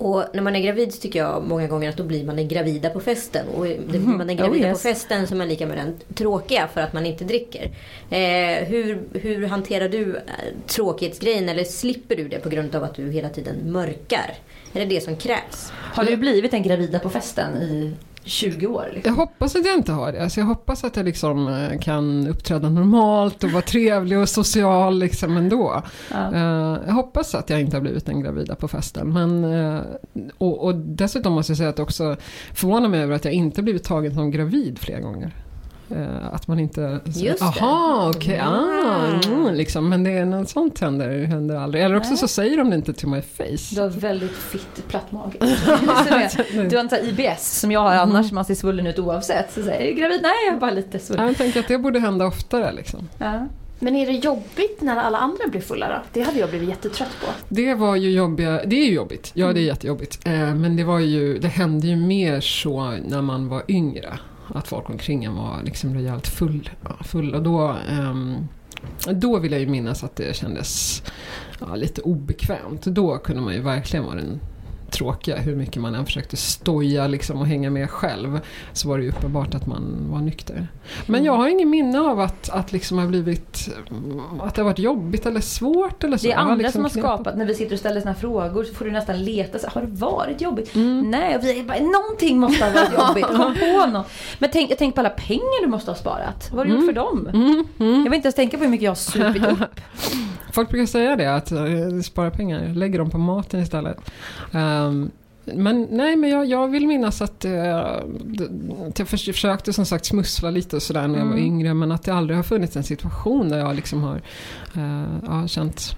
Och 0.02 0.26
när 0.34 0.42
man 0.42 0.56
är 0.56 0.60
gravid 0.60 0.94
så 0.94 1.02
tycker 1.02 1.20
jag 1.20 1.44
många 1.44 1.68
gånger 1.68 1.90
att 1.90 1.98
då 1.98 2.04
blir 2.04 2.26
man 2.26 2.36
den 2.36 2.48
gravida 2.48 2.90
på 2.90 3.00
festen. 3.00 3.48
Och 3.48 3.62
blir 3.62 4.00
man 4.00 4.28
den 4.28 4.30
Oh, 4.30 4.36
gravida 4.36 4.68
yes. 4.68 4.78
på 4.78 4.90
festen 4.90 5.28
så 5.28 5.34
är 5.34 5.38
man 5.38 5.48
lika 5.48 5.68
med 5.68 5.78
den 5.78 6.00
tråkiga 6.16 6.68
för 6.74 6.82
att 6.82 6.94
man 6.94 7.06
inte 7.06 7.24
dricker. 7.24 7.64
Eh, 8.10 8.68
hur, 8.68 9.00
hur 9.14 9.48
hanterar 9.48 9.90
du 9.90 10.16
eh, 10.16 10.24
tråkighetsgrejen 10.68 11.50
eller 11.50 11.64
slipper 11.64 12.16
du 12.16 12.28
det 12.28 12.40
på 12.40 12.50
grund 12.50 12.76
av 12.76 12.84
att 12.84 12.96
du 12.96 13.12
hela 13.12 13.30
tiden 13.30 13.72
mörkar? 13.72 14.34
Är 14.74 14.80
det 14.80 14.86
det 14.86 15.02
som 15.02 15.16
krävs? 15.16 15.72
Har 15.72 16.04
du 16.04 16.18
blivit 16.18 16.54
en 16.54 16.64
gravida 16.64 17.00
på 17.00 17.10
festen 17.10 17.58
i 17.58 17.94
20 18.24 18.68
år? 18.68 18.86
Liksom? 18.94 19.14
Jag 19.16 19.22
hoppas 19.22 19.56
att 19.56 19.66
jag 19.66 19.76
inte 19.76 19.92
har 19.92 20.12
det. 20.12 20.24
Alltså 20.24 20.40
jag 20.40 20.48
hoppas 20.48 20.84
att 20.84 20.96
jag 20.96 21.06
liksom 21.06 21.48
eh, 21.48 21.80
kan 21.80 22.28
uppträda 22.28 22.70
normalt 22.70 23.44
och 23.44 23.52
vara 23.52 23.62
trevlig 23.62 24.20
och 24.20 24.30
social 24.30 25.00
liksom 25.00 25.38
ändå. 25.38 25.82
Ja. 26.12 26.34
Eh, 26.36 26.80
Jag 26.88 26.94
hoppas 26.94 27.36
att 27.36 27.50
jag 27.50 27.62
inte 27.62 27.76
har 27.78 27.82
blivit 27.82 28.10
en 28.10 28.22
gravida 28.22 28.56
på 28.56 28.68
festen. 28.68 29.14
Men, 29.14 29.44
eh, 29.44 29.82
och, 30.38 30.66
och 30.66 30.76
dessutom 30.76 31.34
måste 31.34 31.52
jag 31.52 31.58
säga 31.58 31.70
att 31.70 31.78
jag 31.78 31.86
också 31.86 32.16
förvånar 32.54 32.90
mig 32.90 33.02
över 33.02 33.16
att 33.16 33.26
jag 33.26 33.34
inte 33.34 33.62
blivit 33.62 33.84
tagen 33.84 34.14
som 34.14 34.32
gravid 34.32 34.80
flera 34.80 35.00
gånger. 35.00 35.32
Eh, 35.96 36.34
Att 36.34 36.48
man 36.48 36.60
inte... 36.60 37.00
Just 37.06 37.40
det. 37.40 37.46
Aha, 37.46 38.12
okej. 38.16 38.40
Ah, 38.40 39.06
Mm. 39.08 39.22
mm, 39.42 39.54
liksom. 39.54 39.90
Men 39.90 40.04
det 40.04 40.12
är 40.12 40.26
något 40.26 40.50
sånt 40.50 40.80
händer, 40.80 41.24
händer 41.26 41.56
aldrig. 41.56 41.84
Eller 41.84 41.96
också 41.98 42.10
Nej. 42.10 42.18
så 42.18 42.28
säger 42.28 42.58
de 42.58 42.70
det 42.70 42.76
inte 42.76 42.94
till 42.94 43.08
my 43.08 43.22
face. 43.22 43.76
Du 43.76 43.82
har 43.82 43.90
väldigt 43.90 44.32
fitt 44.38 44.88
platt 44.88 45.12
mage. 45.12 45.38
du 46.70 46.76
har 46.76 46.82
inte 46.84 46.96
IBS 46.98 47.60
som 47.60 47.72
jag 47.72 47.80
har 47.80 47.94
annars, 47.94 48.32
man 48.32 48.46
ser 48.46 48.56
svullen 48.56 48.88
ut 48.88 49.00
oavsett. 49.00 49.54
Så 49.54 49.64
säger 49.64 49.86
jag, 49.88 49.98
gravid? 49.98 50.20
Nej, 50.24 50.32
jag 50.48 50.56
är 50.56 50.60
bara 50.60 50.72
lite 50.72 51.00
svullen. 51.00 51.28
Jag 51.28 51.38
tänker 51.38 51.60
att 51.60 51.68
det 51.68 51.78
borde 51.78 52.00
hända 52.00 52.26
oftare. 52.26 52.72
Liksom. 52.74 53.10
Ja. 53.18 53.48
Men 53.84 53.96
är 53.96 54.06
det 54.06 54.12
jobbigt 54.12 54.82
när 54.82 54.98
alla 54.98 55.18
andra 55.18 55.48
blir 55.48 55.62
fulla 55.62 55.88
då? 55.90 55.96
Det 56.14 56.22
hade 56.22 56.40
jag 56.40 56.50
blivit 56.50 56.70
jättetrött 56.70 57.18
på. 57.26 57.28
Det 57.50 57.74
var 57.76 57.96
ju 57.96 58.12
jobbiga, 58.12 58.62
det 58.66 58.76
är 58.76 58.86
ju 58.86 58.94
jobbigt, 58.94 59.32
ja 59.34 59.54
det 59.54 59.60
är 59.60 59.64
jättejobbigt. 59.64 60.28
Eh, 60.28 60.56
men 60.56 60.76
det 60.76 60.84
var 60.84 61.00
ju, 61.00 61.38
det 61.40 61.48
hände 61.48 61.88
ju 61.88 61.96
mer 61.96 62.40
så 62.40 62.90
när 63.06 63.22
man 63.22 63.48
var 63.50 63.64
yngre. 63.68 64.20
Att 64.54 64.68
folk 64.68 64.90
omkring 64.90 65.24
en 65.24 65.36
var 65.36 65.64
liksom 65.64 65.94
rejält 65.94 66.28
full, 66.28 66.70
full 67.04 67.36
och 67.36 67.44
då, 67.44 67.78
um, 68.00 68.48
då 69.12 69.40
vill 69.40 69.52
jag 69.52 69.62
ju 69.62 69.68
minnas 69.68 70.04
att 70.04 70.16
det 70.16 70.36
kändes 70.36 71.04
ja, 71.60 71.76
lite 71.76 72.02
obekvämt. 72.02 72.82
Då 72.86 73.18
kunde 73.18 73.42
man 73.42 73.54
ju 73.54 73.62
verkligen 73.62 74.06
vara 74.06 74.16
den 74.16 74.40
tråkiga. 74.92 75.38
Hur 75.38 75.56
mycket 75.56 75.82
man 75.82 75.96
än 75.96 76.06
försökte 76.06 76.38
stoja 76.38 77.08
liksom 77.08 77.40
och 77.40 77.48
hänga 77.48 77.70
med 77.70 77.90
själv 77.90 78.40
så 78.74 78.90
var 78.90 78.98
det 78.98 79.04
ju 79.04 79.10
uppenbart 79.10 79.56
att 79.56 79.68
man 79.68 80.08
var 80.12 80.20
nykter. 80.20 80.68
Men 81.06 81.24
jag 81.24 81.34
har 81.34 81.48
ingen 81.48 81.70
minne 81.70 82.00
av 82.00 82.20
att, 82.20 82.50
att 82.50 82.72
liksom 82.72 82.98
har 82.98 83.08
blivit 83.08 83.70
att 84.42 84.56
det 84.56 84.62
har 84.62 84.70
varit 84.70 84.80
jobbigt 84.80 85.26
eller 85.26 85.42
svårt 85.42 86.04
eller 86.04 86.18
så. 86.18 86.28
Det 86.28 86.34
är 86.34 86.38
andra 86.38 86.56
liksom 86.56 86.72
som 86.72 86.84
har 86.84 86.90
skapat, 86.90 87.38
när 87.38 87.46
vi 87.46 87.56
sitter 87.56 87.74
och 87.74 87.80
ställer 87.80 88.02
såna 88.02 88.16
frågor 88.16 88.64
så 88.64 88.74
får 88.74 88.86
du 88.86 88.92
nästan 88.92 89.24
leta. 89.24 89.60
Så, 89.60 89.68
har 89.70 89.82
det 89.82 89.88
varit 89.88 90.42
jobbigt? 90.42 90.72
Nej, 91.06 91.36
och 91.36 91.44
vi, 91.44 91.64
bara, 91.64 91.80
någonting 91.80 92.40
måste 92.40 92.66
ha 92.66 92.72
varit 92.72 92.94
jobbigt. 92.94 93.26
Kom 93.38 93.56
på 93.56 93.86
något. 93.86 94.08
Men 94.40 94.50
tänk, 94.54 94.72
jag 94.72 94.78
tänker 94.78 94.96
på 94.96 95.02
alla 95.02 95.10
pengar 95.10 95.62
du 95.62 95.68
måste 95.68 95.92
ha 95.92 95.96
sparat. 95.96 96.50
Vad 96.52 96.58
har 96.60 96.66
du 96.66 96.72
gjort 96.72 96.86
för 96.86 96.94
dem? 96.94 97.30
Jag 97.78 98.04
vill 98.04 98.14
inte 98.14 98.26
ens 98.28 98.36
tänka 98.36 98.58
på 98.58 98.64
hur 98.64 98.72
mycket 98.72 98.84
jag 98.86 98.92
har 98.92 98.96
supit 98.96 99.44
upp. 99.46 99.60
Folk 100.52 100.70
brukar 100.70 100.86
säga 100.86 101.16
det, 101.16 101.36
att 101.36 101.52
uh, 101.52 102.02
spara 102.02 102.32
pengar, 102.32 102.68
lägger 102.74 103.00
dem 103.00 103.10
på 103.10 103.18
maten 103.18 103.60
istället. 103.60 103.98
Ehm, 104.54 105.12
men 105.46 105.88
nej, 105.92 106.16
men 106.16 106.30
jag, 106.30 106.46
jag 106.46 106.68
vill 106.68 106.88
minnas 106.88 107.22
att, 107.22 107.46
eh, 107.46 107.54
jag 107.56 109.08
förs- 109.08 109.26
försökte 109.26 109.74
som 109.74 109.86
sagt 109.86 110.06
smussla 110.06 110.50
lite 110.50 110.76
och 110.76 110.82
sådär 110.82 111.08
när 111.08 111.20
jag 111.20 111.26
var 111.26 111.34
Mm. 111.34 111.46
yngre, 111.46 111.74
men 111.74 111.92
att 111.92 112.04
det 112.04 112.14
aldrig 112.14 112.38
har 112.38 112.44
funnits 112.44 112.76
en 112.76 112.84
situation 112.84 113.50
där 113.50 113.58
jag 113.60 113.76
liksom 113.76 114.04
har 114.04 114.22
uh, 114.78 115.06
ja, 115.26 115.48
känt 115.48 115.96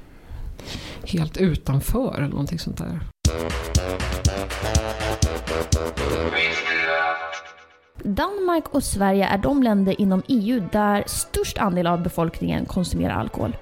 helt 1.07 1.38
utanför 1.38 2.13
eller 2.17 2.27
någonting 2.27 2.60
sånt 2.60 2.77
där. 2.77 3.00
Danmark 8.03 8.63
och 8.72 8.83
Sverige 8.83 9.25
är 9.25 9.38
de 9.38 9.63
länder 9.63 10.01
inom 10.01 10.22
EU 10.27 10.63
där 10.72 11.03
störst 11.07 11.57
andel 11.57 11.88
av 11.88 12.03
befolkningen 12.03 12.65
konsumerar 12.65 13.13
alkohol. 13.13 13.55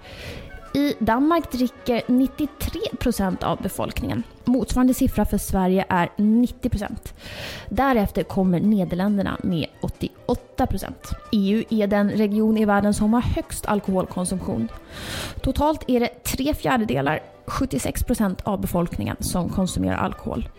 I 0.73 0.95
Danmark 0.99 1.51
dricker 1.51 2.01
93 2.07 2.79
procent 2.99 3.43
av 3.43 3.61
befolkningen. 3.61 4.23
Motsvarande 4.45 4.93
siffra 4.93 5.25
för 5.25 5.37
Sverige 5.37 5.85
är 5.89 6.09
90 6.15 6.69
procent. 6.69 7.13
Därefter 7.69 8.23
kommer 8.23 8.59
Nederländerna 8.59 9.37
med 9.43 9.67
88 9.81 10.67
procent. 10.67 11.11
EU 11.31 11.63
är 11.69 11.87
den 11.87 12.09
region 12.09 12.57
i 12.57 12.65
världen 12.65 12.93
som 12.93 13.13
har 13.13 13.21
högst 13.21 13.65
alkoholkonsumtion. 13.65 14.67
Totalt 15.41 15.83
är 15.87 15.99
det 15.99 16.23
tre 16.23 16.53
fjärdedelar, 16.53 17.19
76 17.45 18.03
procent 18.03 18.41
av 18.41 18.61
befolkningen 18.61 19.15
som 19.19 19.49
konsumerar 19.49 19.97
alkohol. 19.97 20.49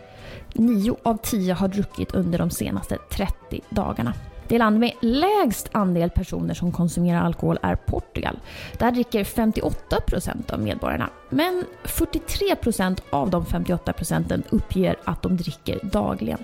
Nio 0.54 0.96
av 1.02 1.16
tio 1.16 1.54
har 1.54 1.68
druckit 1.68 2.14
under 2.14 2.38
de 2.38 2.50
senaste 2.50 2.98
30 3.10 3.60
dagarna. 3.70 4.14
Det 4.48 4.58
land 4.58 4.78
med 4.78 4.92
lägst 5.00 5.68
andel 5.72 6.10
personer 6.10 6.54
som 6.54 6.72
konsumerar 6.72 7.20
alkohol 7.20 7.58
är 7.62 7.76
Portugal. 7.76 8.38
Där 8.78 8.90
dricker 8.90 9.24
58% 9.24 10.52
av 10.52 10.60
medborgarna. 10.60 11.10
Men 11.28 11.64
43% 11.84 13.00
av 13.10 13.30
de 13.30 13.44
58% 13.44 14.42
uppger 14.50 14.96
att 15.04 15.22
de 15.22 15.36
dricker 15.36 15.78
dagligen. 15.82 16.38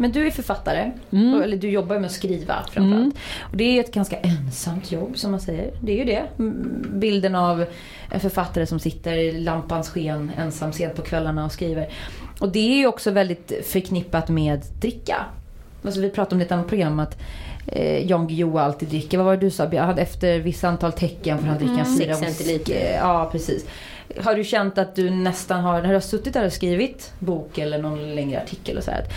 Men 0.00 0.12
du 0.12 0.26
är 0.26 0.30
författare, 0.30 0.90
Mm. 1.12 1.42
eller 1.42 1.56
du 1.56 1.70
jobbar 1.70 1.96
med 1.98 2.06
att 2.06 2.12
skriva 2.12 2.54
framförallt. 2.70 3.14
Och 3.40 3.56
det 3.56 3.64
är 3.64 3.80
ett 3.80 3.94
ganska 3.94 4.16
ensamt 4.16 4.92
jobb 4.92 5.18
som 5.18 5.30
man 5.30 5.40
säger. 5.40 5.70
Det 5.80 5.92
är 5.92 5.96
ju 5.96 6.04
det. 6.04 6.22
Mm, 6.38 6.86
Bilden 6.94 7.34
av 7.34 7.64
en 8.10 8.20
författare 8.20 8.66
som 8.66 8.78
sitter 8.78 9.12
i 9.16 9.40
lampans 9.40 9.88
sken 9.88 10.30
ensam 10.38 10.72
sent 10.72 10.94
på 10.96 11.02
kvällarna 11.02 11.44
och 11.44 11.52
skriver. 11.52 11.88
Och 12.40 12.48
det 12.52 12.58
är 12.58 12.76
ju 12.76 12.86
också 12.86 13.10
väldigt 13.10 13.52
förknippat 13.64 14.28
med 14.28 14.62
dricka. 14.80 15.16
Alltså 15.84 16.00
vi 16.00 16.10
pratade 16.10 16.34
om 16.34 16.38
det 16.38 16.42
i 16.42 16.46
ett 16.46 16.52
annat 16.52 16.68
program 16.68 17.00
att 17.00 17.18
eh, 17.66 18.06
Jan 18.10 18.28
Guillou 18.28 18.58
alltid 18.58 18.88
dricker. 18.88 19.18
Vad 19.18 19.26
var 19.26 19.36
det 19.36 19.46
du 19.46 19.50
sa? 19.50 19.68
Jag 19.72 19.82
hade 19.82 20.02
efter 20.02 20.38
vissa 20.38 20.68
antal 20.68 20.92
tecken 20.92 21.38
får 21.38 21.46
han 21.46 21.58
dricka 21.58 21.78
en 21.78 21.98
fyra 21.98 22.14
centiliter. 22.14 22.94
Ja, 22.96 23.28
precis. 23.32 23.66
Har 24.20 24.34
du 24.34 24.44
känt 24.44 24.78
att 24.78 24.94
du 24.96 25.10
nästan 25.10 25.60
har, 25.60 25.82
när 25.82 25.88
du 25.88 25.94
har 25.94 26.00
suttit 26.00 26.34
där 26.34 26.46
och 26.46 26.52
skrivit 26.52 27.12
bok 27.18 27.58
eller 27.58 27.78
någon 27.78 28.14
längre 28.14 28.42
artikel 28.42 28.76
och 28.78 28.84
så 28.84 28.90
här, 28.90 28.98
att 29.00 29.12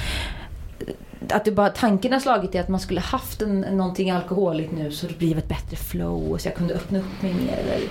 att 1.30 1.46
det 1.46 1.52
bara, 1.52 1.70
tanken 1.70 2.14
har 2.14 2.20
slagit 2.20 2.56
i 2.56 2.58
att 2.58 2.68
man 2.68 2.80
skulle 2.80 3.00
haft 3.00 3.42
en, 3.42 3.62
någonting 3.62 4.12
alkoholigt 4.12 4.72
nu 4.72 4.92
så 4.92 5.08
det 5.08 5.18
blev 5.18 5.38
ett 5.38 5.48
bättre 5.48 5.78
flow 5.78 6.38
så 6.38 6.48
jag 6.48 6.56
kunde 6.56 6.74
öppna 6.74 7.00
upp 7.00 7.22
mig 7.22 7.34
mer. 7.34 7.58
Eller, 7.58 7.88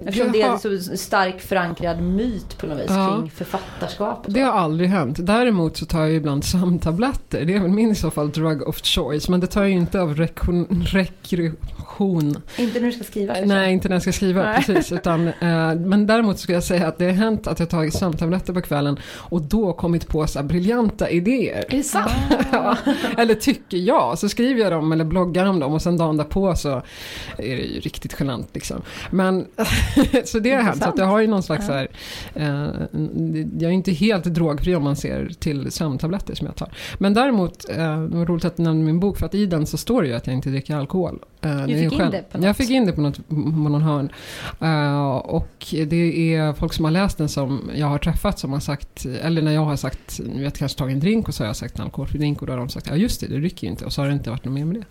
eftersom 0.00 0.32
det 0.32 0.42
är 0.42 0.46
Jaha. 0.46 0.58
en 0.64 0.80
så 0.82 0.96
stark 0.96 1.40
förankrad 1.40 2.02
myt 2.02 2.58
på 2.58 2.66
något 2.66 2.78
vis 2.78 2.86
Ja. 2.88 3.16
kring 3.18 3.30
författarskap. 3.30 4.24
Det 4.28 4.40
har 4.40 4.52
aldrig 4.52 4.88
hänt. 4.90 5.16
Däremot 5.20 5.76
så 5.76 5.86
tar 5.86 6.00
jag 6.00 6.12
ibland 6.12 6.44
sömntabletter. 6.44 7.44
Det 7.44 7.54
är 7.54 7.60
väl 7.60 7.70
min 7.70 7.90
i 7.90 7.94
så 7.94 8.10
fall 8.10 8.30
drug 8.30 8.68
of 8.68 8.80
choice. 8.82 9.28
Men 9.28 9.40
det 9.40 9.46
tar 9.46 9.60
jag 9.60 9.70
ju 9.70 9.76
inte 9.76 10.00
av 10.00 10.14
rekreation. 11.36 12.42
Inte 12.58 12.80
när 12.80 12.86
du 12.86 12.92
ska 12.92 13.04
skriva 13.04 13.34
kanske. 13.34 13.54
Nej, 13.54 13.72
inte 13.72 13.88
när 13.88 13.94
jag 13.94 14.02
ska 14.02 14.12
skriva. 14.12 14.42
Nej. 14.42 14.62
Precis, 14.64 14.92
utan, 14.92 15.28
eh, 15.40 15.74
men 15.74 16.06
däremot 16.06 16.38
skulle 16.38 16.56
jag 16.56 16.64
säga 16.64 16.86
att 16.86 16.98
det 16.98 17.04
har 17.04 17.12
hänt 17.12 17.46
att 17.46 17.58
jag 17.60 17.70
tagit 17.70 17.94
sömntabletter 17.94 18.52
på 18.52 18.60
kvällen 18.60 18.98
och 19.16 19.42
då 19.42 19.72
kommit 19.72 20.08
på 20.08 20.26
så 20.26 20.38
här 20.38 20.46
briljanta 20.46 21.10
idéer. 21.10 21.64
Är 21.68 21.76
det 21.76 21.82
sant? 21.82 22.10
Ja, 22.52 22.76
eller 23.18 23.34
tycker 23.34 23.76
jag. 23.78 24.18
Så 24.18 24.28
skriver 24.28 24.60
jag 24.60 24.72
dem 24.72 24.92
eller 24.92 25.04
bloggar 25.04 25.46
om 25.46 25.60
dem 25.60 25.72
och 25.72 25.82
sen 25.82 25.96
dagen 25.96 26.16
därpå 26.16 26.54
så 26.56 26.68
är 27.38 27.56
det 27.56 27.62
ju 27.62 27.80
riktigt 27.80 28.16
genant. 28.20 28.48
Liksom. 28.54 28.82
Men, 29.10 29.46
så 30.24 30.38
det 30.38 30.50
har 30.50 30.62
hänt. 30.62 30.82
Så 30.82 30.88
att 30.88 30.98
jag 30.98 31.06
har 31.06 31.20
ju 31.20 31.26
någon 31.26 31.42
slags 31.42 31.66
så 31.66 31.72
här, 31.72 31.88
eh, 32.34 32.48
jag 33.58 33.62
är 33.62 33.74
inte 33.74 33.92
helt 33.92 34.24
drogfri 34.24 34.74
om 34.74 34.84
man 34.84 34.96
ser 34.96 35.30
till 35.38 35.72
sömntabletter 35.72 36.34
som 36.34 36.46
jag 36.46 36.56
tar. 36.56 36.72
Men 36.98 37.14
däremot, 37.14 37.68
eh, 37.70 37.76
det 38.02 38.16
var 38.16 38.26
roligt 38.26 38.44
att 38.44 38.56
du 38.56 38.62
nämnde 38.62 38.84
min 38.84 39.00
bok 39.00 39.18
för 39.18 39.26
att 39.26 39.34
i 39.34 39.46
den 39.46 39.66
så 39.66 39.76
står 39.76 40.02
det 40.02 40.08
ju 40.08 40.14
att 40.14 40.26
jag 40.26 40.36
inte 40.36 40.50
dricker 40.50 40.76
alkohol. 40.76 41.18
Eh, 41.40 41.50
är 41.50 41.66
fick 41.66 41.76
ju 41.76 41.82
in 41.82 41.90
själv- 41.90 42.12
det 42.12 42.32
på 42.32 42.38
något. 42.38 42.46
Jag 42.46 42.56
fick 42.56 42.70
in 42.70 42.86
det 42.86 42.92
på, 42.92 43.00
något, 43.00 43.28
på 43.28 43.34
någon 43.34 43.82
hörn. 43.82 44.10
Eh, 44.60 45.08
och 45.16 45.66
det 45.86 46.34
är 46.34 46.52
folk 46.52 46.72
som 46.72 46.84
har 46.84 46.92
läst 46.92 47.18
den 47.18 47.28
som 47.28 47.70
jag 47.74 47.86
har 47.86 47.98
träffat 47.98 48.38
som 48.38 48.52
har 48.52 48.60
sagt, 48.60 49.06
eller 49.22 49.42
när 49.42 49.52
jag 49.52 49.64
har 49.64 49.76
sagt, 49.76 50.20
ni 50.34 50.42
vet 50.42 50.58
kanske 50.58 50.78
tagit 50.78 50.94
en 50.94 51.00
drink 51.00 51.28
och 51.28 51.34
så 51.34 51.42
har 51.42 51.46
jag 51.46 51.56
sagt 51.56 51.78
en 51.78 51.84
alkoholfri 51.84 52.18
drink 52.18 52.40
och 52.40 52.46
då 52.46 52.52
har 52.52 52.58
de 52.58 52.68
sagt 52.68 52.86
ja 52.90 52.96
just 52.96 53.20
det, 53.20 53.26
det 53.26 53.36
dricker 53.36 53.66
ju 53.66 53.70
inte 53.70 53.84
och 53.84 53.92
så 53.92 54.02
har 54.02 54.08
det 54.08 54.14
inte 54.14 54.30
varit 54.30 54.44
något 54.44 54.54
mer 54.54 54.64
med 54.64 54.74
det. 54.76 54.84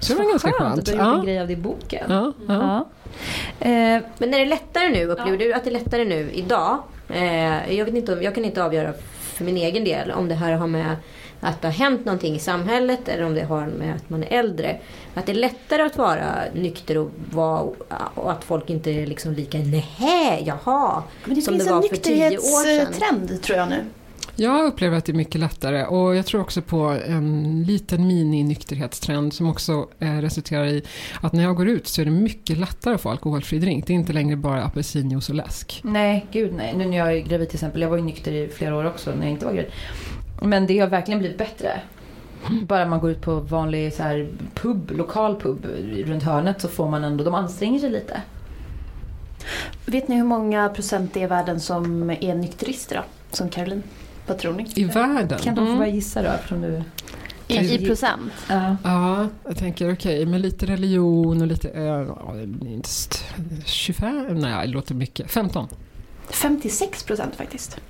Så 0.00 0.12
det 0.12 0.18
var 0.22 0.30
ganska 0.30 0.52
skönt 0.52 0.58
skönt. 0.68 0.78
att 0.78 0.84
du 0.86 0.92
har 0.92 0.98
gjort 0.98 1.14
Ja, 1.14 1.18
en 1.20 1.24
grej 1.26 1.40
av 1.40 1.46
det 1.46 1.52
i 1.52 1.56
boken. 1.56 2.06
ja, 2.08 2.32
ja. 2.48 2.86
Ja. 3.60 3.66
Eh, 3.68 4.02
Men 4.18 4.34
är 4.34 4.38
det 4.38 4.44
lättare 4.44 4.88
nu? 4.88 5.04
Upplever 5.06 5.38
du 5.38 5.52
att 5.52 5.64
det 5.64 5.70
är 5.70 5.72
lättare 5.72 6.04
nu 6.04 6.30
idag? 6.32 6.78
Eh, 7.08 7.74
jag, 7.76 7.84
vet 7.84 7.94
inte, 7.94 8.12
om- 8.12 8.22
jag 8.22 8.34
kan 8.34 8.44
inte 8.44 8.64
avgöra 8.64 8.92
för 9.20 9.44
min 9.44 9.56
egen 9.56 9.84
del 9.84 10.10
om 10.10 10.28
det 10.28 10.34
här 10.34 10.52
har 10.52 10.66
med 10.66 10.96
att 11.40 11.62
det 11.62 11.68
har 11.68 11.72
hänt 11.72 12.04
någonting 12.04 12.34
i 12.34 12.38
samhället 12.38 13.08
eller 13.08 13.24
om 13.24 13.34
det 13.34 13.42
har 13.44 13.66
med 13.66 13.94
att 13.96 14.10
man 14.10 14.22
är 14.24 14.38
äldre. 14.38 14.76
Att 15.14 15.26
det 15.26 15.32
är 15.32 15.36
lättare 15.36 15.82
att 15.82 15.96
vara 15.98 16.26
nykter 16.54 16.98
och, 16.98 17.10
vara, 17.32 17.62
och 18.14 18.32
att 18.32 18.44
folk 18.44 18.70
inte 18.70 18.90
är 18.90 19.06
liksom 19.06 19.32
lika 19.32 19.58
nähä, 19.58 20.40
jaha. 20.44 21.02
Men 21.24 21.34
det 21.34 21.42
som 21.42 21.54
finns 21.54 21.64
det 21.64 21.70
en 21.70 21.76
var 21.80 21.88
för 21.88 21.96
tio 21.96 22.38
år 22.38 22.64
sedan. 22.64 22.76
nykterhetstrend 22.76 23.42
tror 23.42 23.58
jag 23.58 23.68
nu. 23.68 23.84
Jag 24.40 24.66
upplever 24.66 24.96
att 24.96 25.04
det 25.04 25.12
är 25.12 25.16
mycket 25.16 25.40
lättare 25.40 25.84
och 25.84 26.16
jag 26.16 26.26
tror 26.26 26.40
också 26.40 26.62
på 26.62 26.98
en 27.06 27.62
liten 27.66 28.06
mini-nykterhetstrend 28.06 29.32
som 29.32 29.50
också 29.50 29.88
eh, 29.98 30.16
resulterar 30.16 30.66
i 30.66 30.82
att 31.20 31.32
när 31.32 31.42
jag 31.42 31.56
går 31.56 31.68
ut 31.68 31.86
så 31.86 32.00
är 32.00 32.04
det 32.04 32.10
mycket 32.10 32.58
lättare 32.58 32.94
att 32.94 33.00
få 33.00 33.10
alkoholfri 33.10 33.58
drink. 33.58 33.86
Det 33.86 33.92
är 33.92 33.94
inte 33.94 34.12
längre 34.12 34.36
bara 34.36 34.64
apelsinjuice 34.64 35.28
och 35.28 35.34
läsk. 35.34 35.80
nej, 35.84 36.26
gud 36.32 36.54
nej. 36.54 36.74
Nu 36.76 36.84
när 36.84 36.96
jag 36.96 37.12
är 37.12 37.20
gravid 37.20 37.48
till 37.48 37.56
exempel. 37.56 37.82
Jag 37.82 37.88
var 37.88 37.96
ju 37.96 38.02
nykter 38.02 38.32
i 38.32 38.48
flera 38.48 38.76
år 38.76 38.84
också 38.86 39.10
när 39.10 39.22
jag 39.22 39.30
inte 39.30 39.46
var 39.46 39.52
gravid. 39.52 39.70
Men 40.42 40.66
det 40.66 40.78
har 40.78 40.88
verkligen 40.88 41.18
blivit 41.18 41.38
bättre. 41.38 41.80
Bara 42.62 42.86
man 42.86 43.00
går 43.00 43.10
ut 43.10 43.22
på 43.22 43.34
vanlig 43.34 43.92
så 43.92 44.02
här, 44.02 44.28
pub, 44.54 44.90
lokal 44.90 45.40
pub 45.40 45.66
runt 46.06 46.22
hörnet 46.22 46.60
så 46.60 46.68
får 46.68 46.88
man 46.90 47.04
ändå, 47.04 47.24
de 47.24 47.34
anstränger 47.34 47.78
sig 47.78 47.90
lite. 47.90 48.22
Vet 49.86 50.08
ni 50.08 50.16
hur 50.16 50.24
många 50.24 50.68
procent 50.68 51.14
det 51.14 51.20
är 51.20 51.24
i 51.24 51.26
världen 51.26 51.60
som 51.60 52.10
är 52.10 52.34
nykterister 52.34 52.96
då? 52.96 53.02
Som 53.36 53.48
Caroline? 53.48 53.82
Vad 54.28 54.38
tror 54.38 54.52
ni? 54.52 54.66
I 54.74 54.84
världen? 54.84 55.38
Kan 55.38 55.54
de 55.54 55.66
få 55.66 55.76
börja 55.76 55.92
gissa 55.92 56.22
då 56.22 56.28
eftersom 56.28 56.60
du... 56.62 56.82
I, 57.48 57.74
I 57.74 57.86
procent? 57.86 58.32
Ja. 58.48 58.76
Ja, 58.84 59.28
jag 59.44 59.56
tänker 59.56 59.92
okej, 59.92 60.26
med 60.26 60.40
lite 60.40 60.66
religion 60.66 61.40
och 61.40 61.46
lite 61.46 61.68
öl, 61.68 62.06
ja, 62.08 62.32
det 62.34 62.42
är 62.42 62.46
minst 62.46 63.24
25, 63.64 64.38
nej 64.38 64.66
det 64.66 64.72
låter 64.72 64.94
mycket, 64.94 65.30
15. 65.30 65.68
56 66.30 67.02
procent 67.02 67.36
faktiskt. 67.36 67.80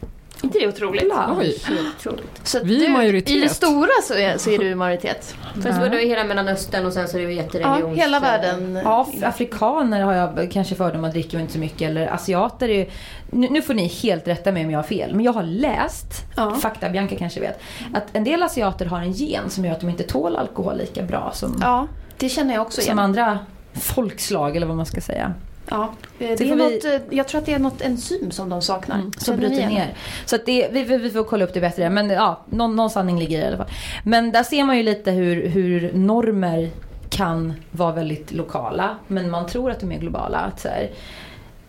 Inte 0.43 0.59
det 0.59 0.69
otroligt? 0.69 1.13
Oj. 1.39 1.57
Otroligt. 1.99 2.41
Så 2.43 2.59
att 2.59 2.65
Vi 2.65 2.85
är 2.85 2.89
du, 2.89 2.93
majoritet. 2.93 3.31
I 3.37 3.41
det 3.41 3.49
stora 3.49 3.89
så 4.03 4.15
är, 4.15 4.39
så 4.39 4.51
är 4.51 4.59
du 4.59 4.67
i 4.69 4.75
majoritet. 4.75 5.35
Fast 5.63 5.81
vadå 5.81 5.99
i 5.99 6.09
hela 6.09 6.25
Mellanöstern 6.25 6.87
och 6.87 6.93
sen 6.93 7.09
så 7.09 7.19
är 7.19 7.23
det 7.23 7.29
ju 7.29 7.35
Ja, 7.37 7.43
jättereligions... 7.43 7.99
hela 7.99 8.21
världen. 8.21 8.81
Ja, 8.85 9.09
afrikaner 9.23 10.01
har 10.01 10.13
jag 10.15 10.51
kanske 10.53 10.75
fördomar 10.75 11.11
dricker 11.11 11.37
ju 11.37 11.41
inte 11.41 11.53
så 11.53 11.59
mycket. 11.59 11.83
Eller 11.83 12.07
asiater 12.07 12.69
är 12.69 12.89
nu, 13.31 13.49
nu 13.51 13.63
får 13.63 13.75
ni 13.75 13.87
helt 13.87 14.29
rätta 14.29 14.53
mig 14.53 14.65
om 14.65 14.71
jag 14.71 14.79
har 14.79 14.83
fel. 14.85 15.15
Men 15.15 15.25
jag 15.25 15.33
har 15.33 15.43
läst, 15.43 16.25
Ja. 16.37 16.55
fakta 16.55 16.89
Bianca 16.89 17.17
kanske 17.17 17.41
vet. 17.41 17.61
Att 17.95 18.05
en 18.13 18.25
del 18.25 18.43
asiater 18.43 18.87
har 18.87 18.99
en 19.01 19.13
gen 19.13 19.51
som 19.51 19.65
gör 19.65 19.73
att 19.73 19.81
de 19.81 19.89
inte 19.91 20.03
tål 20.03 20.37
alkohol 20.37 20.77
lika 20.79 21.03
bra 21.03 21.31
som, 21.35 21.59
Ja, 21.61 21.87
det 22.19 22.29
känner 22.29 22.55
jag 22.55 22.63
också 22.63 22.81
som 22.81 22.87
igen. 22.87 22.99
andra 22.99 23.39
folkslag 23.75 24.57
eller 24.57 24.67
vad 24.67 24.77
man 24.77 24.87
ska 24.87 25.01
säga. 25.01 25.35
Ja, 25.71 25.93
det 26.19 26.37
Det 26.37 26.51
är 26.51 26.57
vi- 26.57 26.75
något, 26.75 26.85
eh, 26.85 27.17
jag 27.17 27.29
tror 27.29 27.39
att 27.41 27.47
det 27.47 27.53
är 27.53 27.59
något 27.59 27.81
enzym 27.81 28.31
som 28.31 28.49
de 28.49 28.63
saknar. 28.63 28.97
Mm, 28.97 29.13
som 29.19 29.37
bryter 29.37 29.67
ner. 29.69 29.95
Så 30.25 30.37
att 30.37 30.47
det, 30.47 30.69
vi, 30.73 30.83
vi 30.85 30.97
vi 30.99 31.11
får 31.11 31.25
kolla 31.25 31.45
upp 31.45 31.55
det 31.55 31.61
bättre. 31.61 31.91
Men 31.91 32.11
ja, 32.11 32.41
någon, 32.51 32.77
någon 32.77 32.91
sanning 32.91 33.19
ligger 33.19 33.39
i 33.39 33.41
det 33.41 33.45
i 33.45 33.49
alla 33.49 33.57
fall. 33.57 33.71
Men 34.05 34.33
där 34.33 34.43
ser 34.43 34.65
man 34.65 34.77
ju 34.77 34.83
lite 34.83 35.11
hur, 35.11 35.49
hur 35.49 35.93
normer 35.93 36.71
kan 37.11 37.53
vara 37.71 37.93
väldigt 37.93 38.33
lokala. 38.33 38.97
Men 39.07 39.31
man 39.31 39.47
tror 39.47 39.71
att 39.71 39.81
de 39.81 39.93
är 39.93 39.99
globala. 39.99 40.39
Att 40.39 40.61
så 40.61 40.69
här, 40.69 40.91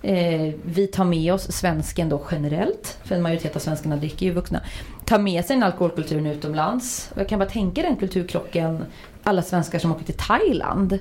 eh, 0.02 0.54
vi 0.64 0.88
tar 0.88 1.04
med 1.06 1.34
oss 1.34 1.52
svensken 1.52 2.10
då 2.10 2.22
generellt. 2.32 2.98
För 3.04 3.16
en 3.16 3.22
majoritet 3.22 3.56
av 3.56 3.60
svenskarna 3.60 3.96
dricker 3.96 4.26
ju 4.26 4.32
vuxna. 4.32 4.62
Tar 5.06 5.20
med 5.20 5.46
sig 5.46 5.56
den 5.56 5.64
alkoholkulturen 5.64 6.26
utomlands. 6.26 7.10
Och 7.16 7.20
jag 7.22 7.30
kan 7.30 7.40
bara 7.40 7.50
tänka 7.50 7.82
den 7.82 7.96
kulturkrocken. 7.96 8.86
Alla 9.24 9.42
svenskar 9.42 9.80
som 9.80 9.92
åker 9.92 10.06
till 10.06 10.18
Thailand. 10.18 11.00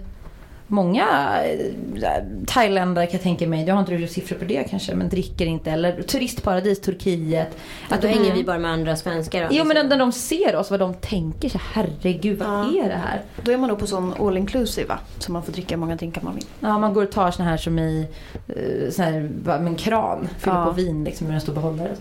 Många 0.71 1.07
eh, 1.45 2.23
thailändare 2.47 3.07
kan 3.07 3.13
jag 3.13 3.23
tänka 3.23 3.47
mig, 3.49 3.65
jag 3.67 3.75
har 3.75 3.93
inte 3.95 4.09
siffror 4.15 4.37
på 4.37 4.45
det 4.45 4.65
kanske, 4.71 4.95
men 4.95 5.09
dricker 5.09 5.47
inte. 5.47 5.71
Eller 5.71 6.03
turistparadis, 6.03 6.81
Turkiet. 6.81 7.49
Att 7.89 8.03
då 8.03 8.09
hänger 8.09 8.35
vi 8.35 8.45
bara 8.45 8.59
med 8.59 8.71
andra 8.71 8.97
svenskar. 8.97 9.41
då, 9.43 9.47
Jo 9.51 9.65
men 9.65 9.69
liksom. 9.75 9.89
när 9.89 9.97
de 9.99 10.13
ser 10.13 10.57
oss, 10.57 10.71
vad 10.71 10.81
de 10.81 10.95
tänker, 10.95 11.49
så 11.49 11.59
herregud 11.73 12.39
vad 12.39 12.49
Ja. 12.49 12.85
är 12.85 12.89
det 12.89 12.95
här? 12.95 13.23
Då 13.43 13.53
är 13.53 13.57
man 13.57 13.69
nog 13.69 13.79
på 13.79 13.87
sån 13.87 14.15
all 14.21 14.37
inclusive 14.37 14.89
va? 14.89 14.99
Så 15.19 15.33
man 15.33 15.43
får 15.43 15.53
dricka 15.53 15.77
många 15.77 15.97
drinkar 15.97 16.23
man 16.23 16.35
vill. 16.35 16.45
Ja, 16.61 16.79
man 16.79 16.95
går 16.95 17.03
och 17.03 17.13
tar 17.13 17.31
såna 17.31 17.49
här 17.49 17.57
som 17.57 17.79
i 17.79 18.07
eh, 18.49 18.91
sån 18.91 19.05
här, 19.05 19.31
en 19.67 19.75
kran, 19.75 20.29
fyller 20.39 20.57
Ja. 20.57 20.65
på 20.65 20.71
vin 20.73 21.05
liksom 21.05 21.27
med 21.27 21.35
en 21.35 21.41
stor 21.41 21.53
behållare. 21.55 21.97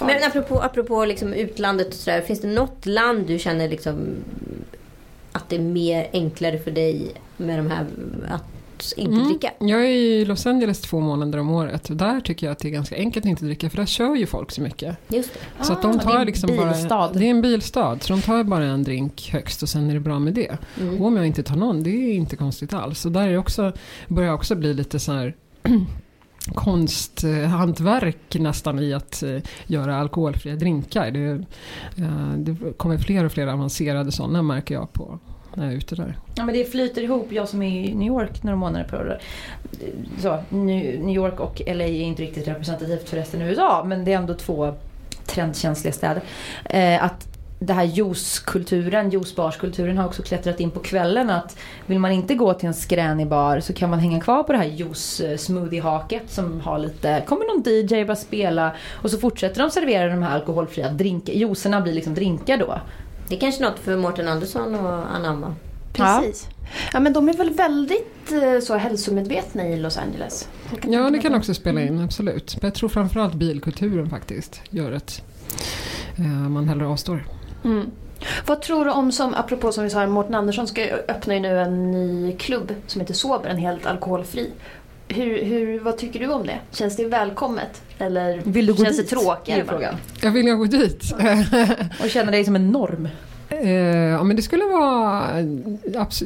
Men 0.00 0.24
apropå, 0.26 0.60
apropå 0.60 1.04
liksom 1.04 1.32
utlandet 1.32 1.88
och 1.88 1.94
sådär. 1.94 2.20
Finns 2.20 2.40
det 2.40 2.48
något 2.48 2.86
land 2.86 3.26
du 3.26 3.38
känner 3.38 3.68
liksom 3.68 4.06
att 5.32 5.48
det 5.48 5.56
är 5.56 5.60
mer 5.60 6.08
enklare 6.12 6.58
för 6.58 6.70
dig 6.70 7.12
med 7.36 7.58
de 7.58 7.70
här 7.70 7.86
att 8.28 8.42
inte 8.96 9.14
Mm. 9.16 9.28
dricka? 9.28 9.50
Jag 9.60 9.80
är 9.84 9.88
i 9.88 10.24
Los 10.24 10.46
Angeles 10.46 10.80
två 10.80 11.00
månader 11.00 11.38
om 11.38 11.50
året 11.50 11.90
och 11.90 11.96
där 11.96 12.20
tycker 12.20 12.46
jag 12.46 12.52
att 12.52 12.58
det 12.58 12.68
är 12.68 12.72
ganska 12.72 12.96
enkelt 12.96 13.24
att 13.26 13.30
inte 13.30 13.44
dricka 13.44 13.70
för 13.70 13.76
där 13.76 13.86
kör 13.86 14.14
ju 14.16 14.26
folk 14.26 14.50
så 14.50 14.62
mycket. 14.62 14.96
Just 15.08 15.30
det. 15.34 15.64
Så 15.64 15.72
att 15.72 15.78
Ah, 15.78 15.82
de 15.82 15.92
det 15.96 16.02
är 16.02 16.06
tar 16.06 16.18
en 16.20 16.26
liksom 16.26 16.50
bilstad. 16.50 16.88
bara... 16.88 17.12
Det 17.12 17.26
är 17.26 17.30
en 17.30 17.42
bilstad, 17.42 17.98
så 18.00 18.12
de 18.12 18.22
tar 18.22 18.44
bara 18.44 18.64
en 18.64 18.82
drink 18.82 19.28
högst 19.32 19.62
och 19.62 19.68
sen 19.68 19.90
är 19.90 19.94
det 19.94 20.00
bra 20.00 20.18
med 20.18 20.34
det. 20.34 20.56
Mm. 20.80 21.00
Och 21.00 21.06
om 21.06 21.16
jag 21.16 21.26
inte 21.26 21.42
tar 21.42 21.56
någon, 21.56 21.82
det 21.82 21.90
är 21.90 22.12
inte 22.14 22.36
konstigt 22.36 22.74
alls. 22.74 23.04
Och 23.06 23.12
där 23.12 23.28
är 23.28 23.36
också, 23.38 23.72
börjar 24.08 24.32
också 24.32 24.54
bli 24.54 24.74
lite 24.74 24.98
så 24.98 25.12
här 25.12 25.34
konsthantverk 26.54 28.36
nästan 28.38 28.78
i 28.78 28.92
att 28.94 29.22
eh, 29.22 29.38
göra 29.66 29.96
alkoholfria 29.96 30.56
drinkar. 30.56 31.10
Det, 31.10 31.26
eh, 32.02 32.32
det 32.36 32.56
kommer 32.76 32.98
fler 32.98 33.24
och 33.24 33.32
fler 33.32 33.46
avancerade 33.46 34.12
sådana 34.12 34.42
märker 34.42 34.74
jag 34.74 34.92
på 34.92 35.18
när 35.56 35.64
jag 35.64 35.72
är 35.72 35.76
ute 35.76 35.94
där. 35.94 36.18
Ja 36.34 36.44
men 36.44 36.54
det 36.54 36.64
flyter 36.64 37.02
ihop, 37.02 37.32
jag 37.32 37.48
som 37.48 37.62
är 37.62 37.80
i 37.80 37.94
New 37.94 38.06
York 38.06 38.42
några 38.42 38.56
månader 38.56 38.84
per 38.84 38.96
år. 38.96 39.18
Så, 40.18 40.38
New 40.48 41.14
York 41.16 41.40
och 41.40 41.62
LA 41.66 41.84
är 41.84 42.02
inte 42.02 42.22
riktigt 42.22 42.48
representativt 42.48 43.08
för 43.08 43.16
resten 43.16 43.42
av 43.42 43.48
USA, 43.48 43.84
men 43.86 44.04
det 44.04 44.12
är 44.12 44.16
ändå 44.16 44.34
två 44.34 44.74
trendkänsliga 45.26 45.92
städer. 45.92 46.22
Eh, 46.64 47.04
att 47.04 47.28
det 47.58 47.72
här 47.72 47.84
juicekulturen, 47.84 49.10
juicebarskulturen 49.10 49.98
har 49.98 50.06
också 50.06 50.22
klättrat 50.22 50.60
in 50.60 50.70
på 50.70 50.80
kvällen. 50.80 51.30
Att 51.30 51.58
vill 51.86 51.98
man 51.98 52.12
inte 52.12 52.34
gå 52.34 52.54
till 52.54 52.66
en 52.68 52.74
skränig 52.74 53.26
bar 53.26 53.60
så 53.60 53.72
kan 53.72 53.90
man 53.90 53.98
hänga 53.98 54.20
kvar 54.20 54.42
på 54.42 54.52
det 54.52 54.58
här 54.58 54.66
juice-smoothie-haket. 54.66 56.30
som 56.30 56.60
har 56.60 56.78
lite, 56.78 57.22
kommer 57.26 57.44
någon 57.44 57.62
DJ 57.66 58.04
bara 58.04 58.16
spela 58.16 58.72
och 58.92 59.10
så 59.10 59.18
fortsätter 59.18 59.62
de 59.62 59.70
servera 59.70 60.08
de 60.08 60.22
här 60.22 60.34
alkoholfria 60.34 60.90
drinkar. 60.90 61.32
Juicerna 61.32 61.80
blir 61.80 61.92
liksom 61.92 62.14
drinkar 62.14 62.56
då. 62.56 62.80
Det 63.28 63.36
är 63.36 63.40
kanske 63.40 63.64
något 63.64 63.78
för 63.78 63.96
Mårten 63.96 64.28
Andersson 64.28 64.74
att 64.74 65.10
anamma. 65.10 65.54
Precis. 65.92 66.48
Ja. 66.92 67.00
men 67.00 67.12
de 67.12 67.28
är 67.28 67.32
väl 67.32 67.50
väldigt 67.50 68.32
eh, 68.32 68.60
så 68.60 68.76
hälsomedvetna 68.76 69.68
i 69.68 69.76
Los 69.76 69.98
Angeles. 69.98 70.48
Ja, 70.82 71.10
det 71.10 71.18
kan 71.18 71.34
också 71.34 71.54
spela 71.54 71.80
in, 71.80 72.00
absolut. 72.00 72.56
Men 72.60 72.68
jag 72.68 72.74
tror 72.74 72.88
framförallt 72.88 73.34
bilkulturen 73.34 74.10
faktiskt 74.10 74.60
gör 74.70 74.92
att 74.92 75.22
eh, 76.16 76.24
man 76.24 76.68
hellre 76.68 76.86
avstår. 76.86 77.24
Mm. 77.64 77.90
Vad 78.46 78.62
tror 78.62 78.84
du 78.84 78.90
om, 78.90 79.12
som, 79.12 79.34
apropå 79.34 79.72
som 79.72 79.84
vi 79.84 79.90
sa, 79.90 80.06
Mårten 80.06 80.34
Andersson 80.34 80.66
ska 80.66 80.82
öppna 81.08 81.34
ju 81.34 81.40
nu 81.40 81.60
en 81.60 81.90
ny 81.90 82.32
klubb 82.32 82.74
som 82.86 83.00
heter 83.00 83.14
Sober, 83.14 83.50
en 83.50 83.56
helt 83.56 83.86
alkoholfri. 83.86 84.50
Hur, 85.08 85.44
hur, 85.44 85.80
vad 85.80 85.98
tycker 85.98 86.20
du 86.20 86.32
om 86.32 86.46
det? 86.46 86.58
Känns 86.70 86.96
det 86.96 87.06
välkommet? 87.06 87.82
Eller 87.98 88.40
Vill 88.44 88.66
du 88.66 88.72
gå 88.72 88.84
känns 88.84 88.96
dit? 88.96 89.10
det 89.10 89.64
frågan. 89.66 89.96
Jag 90.20 90.30
vill 90.30 90.46
jag 90.46 90.58
gå 90.58 90.64
dit? 90.64 91.14
Och 92.02 92.10
känna 92.10 92.30
dig 92.30 92.44
som 92.44 92.56
en 92.56 92.70
norm. 92.70 93.08
Eh, 93.48 93.70
ja, 93.70 94.22
men 94.22 94.36
det 94.36 94.42
skulle 94.42 94.64
vara... 94.64 95.22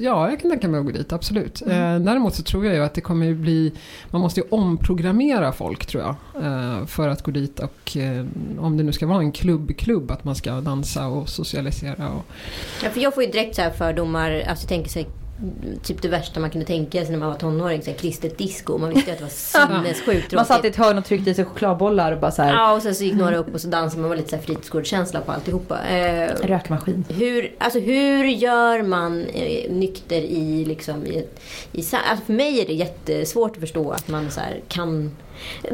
Ja, 0.01 0.31
jag 0.31 0.41
kan 0.41 0.51
tänka 0.51 0.69
mig 0.69 0.81
att 0.81 0.87
gå 0.87 0.93
dit, 0.93 1.13
absolut. 1.13 1.63
Eh, 1.63 1.99
däremot 1.99 2.35
så 2.35 2.43
tror 2.43 2.67
jag 2.67 2.75
ju 2.75 2.85
att 2.85 2.95
det 2.95 3.01
kommer 3.01 3.35
bli... 3.35 3.73
Man 4.11 4.21
måste 4.21 4.41
ju 4.41 4.47
omprogrammera 4.51 5.53
folk, 5.53 5.87
tror 5.87 6.03
jag. 6.03 6.45
Eh, 6.45 6.87
för 6.87 7.09
att 7.09 7.23
gå 7.23 7.31
dit 7.31 7.61
och... 7.61 7.97
Eh, 7.97 8.27
om 8.59 8.77
det 8.77 8.83
nu 8.83 8.93
ska 8.93 9.07
vara 9.07 9.19
en 9.19 9.33
klubb-klubb, 9.33 10.11
att 10.11 10.25
man 10.25 10.35
ska 10.35 10.61
dansa 10.61 11.07
och 11.07 11.29
socialisera. 11.29 12.09
Och, 12.09 12.25
Ja, 12.85 12.91
för 12.91 13.01
jag 13.01 13.15
får 13.15 13.23
ju 13.23 13.31
direkt 13.31 13.57
så 13.57 13.63
här 13.63 13.71
fördomar. 13.71 14.45
Alltså 14.49 14.65
jag 14.65 14.69
tänker 14.69 14.91
sig 14.91 15.07
typ 15.83 16.03
det 16.03 16.09
värsta 16.09 16.41
man 16.41 16.51
kunde 16.51 16.67
tänka 16.67 17.01
sig 17.03 17.11
när 17.11 17.19
man 17.19 17.29
var 17.29 17.37
tonåring. 17.37 17.83
Så 17.83 17.91
här, 17.91 17.99
kristet 17.99 18.39
disco. 18.39 18.79
Man 18.79 18.91
visste 18.91 19.11
ju 19.11 19.13
att 19.13 19.19
det 19.19 19.25
var 19.25 19.31
sinnessjukt 19.83 20.33
Man 20.33 20.45
satt 20.47 20.59
i 20.59 20.61
tråkigt. 20.63 20.75
ett 20.79 20.85
hörn 20.87 20.99
och 20.99 21.05
tryckte 21.05 21.31
i 21.31 21.35
sig 21.35 21.45
chokladbollar 21.45 22.13
och 22.13 22.21
bara 22.21 22.31
så 22.31 22.43
här. 22.43 22.53
Ja, 22.53 22.73
och 22.75 22.83
sen 22.83 22.95
så 22.95 23.05
gick 23.05 23.15
några 23.15 23.37
upp 23.37 23.55
och 23.55 23.61
så 23.61 23.69
dansade 23.69 24.01
man. 24.03 24.11
var 24.11 24.17
lite 24.17 24.29
så 24.31 24.37
här 24.37 24.43
fritidsgårdskänsla 24.43 25.21
på 25.21 25.33
alltihopa. 25.33 25.89
Eh, 25.89 26.35
Rökmaskin. 26.43 27.05
hur, 27.09 27.55
alltså 27.59 27.79
hur 27.79 28.25
gör 28.25 28.83
man 28.83 29.25
eh, 29.25 29.73
nykter 29.73 30.21
i 30.21 30.65
liksom 30.65 31.07
i, 31.07 31.27
i 31.73 31.79
alltså 31.79 32.25
för 32.27 32.33
mig 32.33 32.61
är 32.61 32.67
det 32.67 32.73
jättesvårt 32.75 33.51
att 33.51 33.61
förstå 33.61 33.91
att 33.91 34.09
man 34.09 34.31
så 34.31 34.41
här 34.41 34.61
kan 34.69 35.11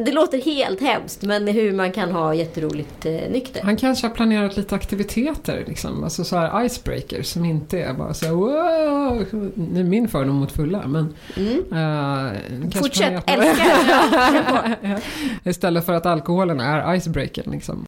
det 0.04 0.12
låter 0.12 0.40
helt 0.40 0.80
hemskt 0.80 1.22
men 1.22 1.48
hur 1.48 1.72
man 1.72 1.92
kan 1.92 2.10
ha 2.12 2.34
jätteroligt 2.34 3.06
eh, 3.06 3.12
nykter. 3.12 3.62
han 3.62 3.76
kanske 3.76 4.06
har 4.06 4.14
planerat 4.14 4.56
lite 4.56 4.74
aktiviteter, 4.74 5.64
liksom. 5.66 6.04
alltså 6.04 6.24
så 6.24 6.36
här 6.36 6.64
icebreakers 6.64 7.26
som 7.26 7.44
inte 7.44 7.78
är 7.82 7.92
bara 7.94 8.14
så 8.14 8.26
här, 8.26 8.32
wow, 8.32 9.24
det 9.54 9.80
är 9.80 9.84
min 9.84 10.08
fördom 10.08 10.36
mot 10.36 10.52
fulla. 10.52 10.86
Men, 10.86 11.14
Mm. 11.36 11.58
eh, 11.58 12.32
kanske 12.62 12.78
Fortsätt! 12.80 13.22
Ja, 13.26 14.98
Istället 15.50 15.86
för 15.86 15.92
att 15.92 16.06
alkoholen 16.06 16.60
är 16.60 16.94
icebreakern. 16.94 17.50
Liksom. 17.52 17.84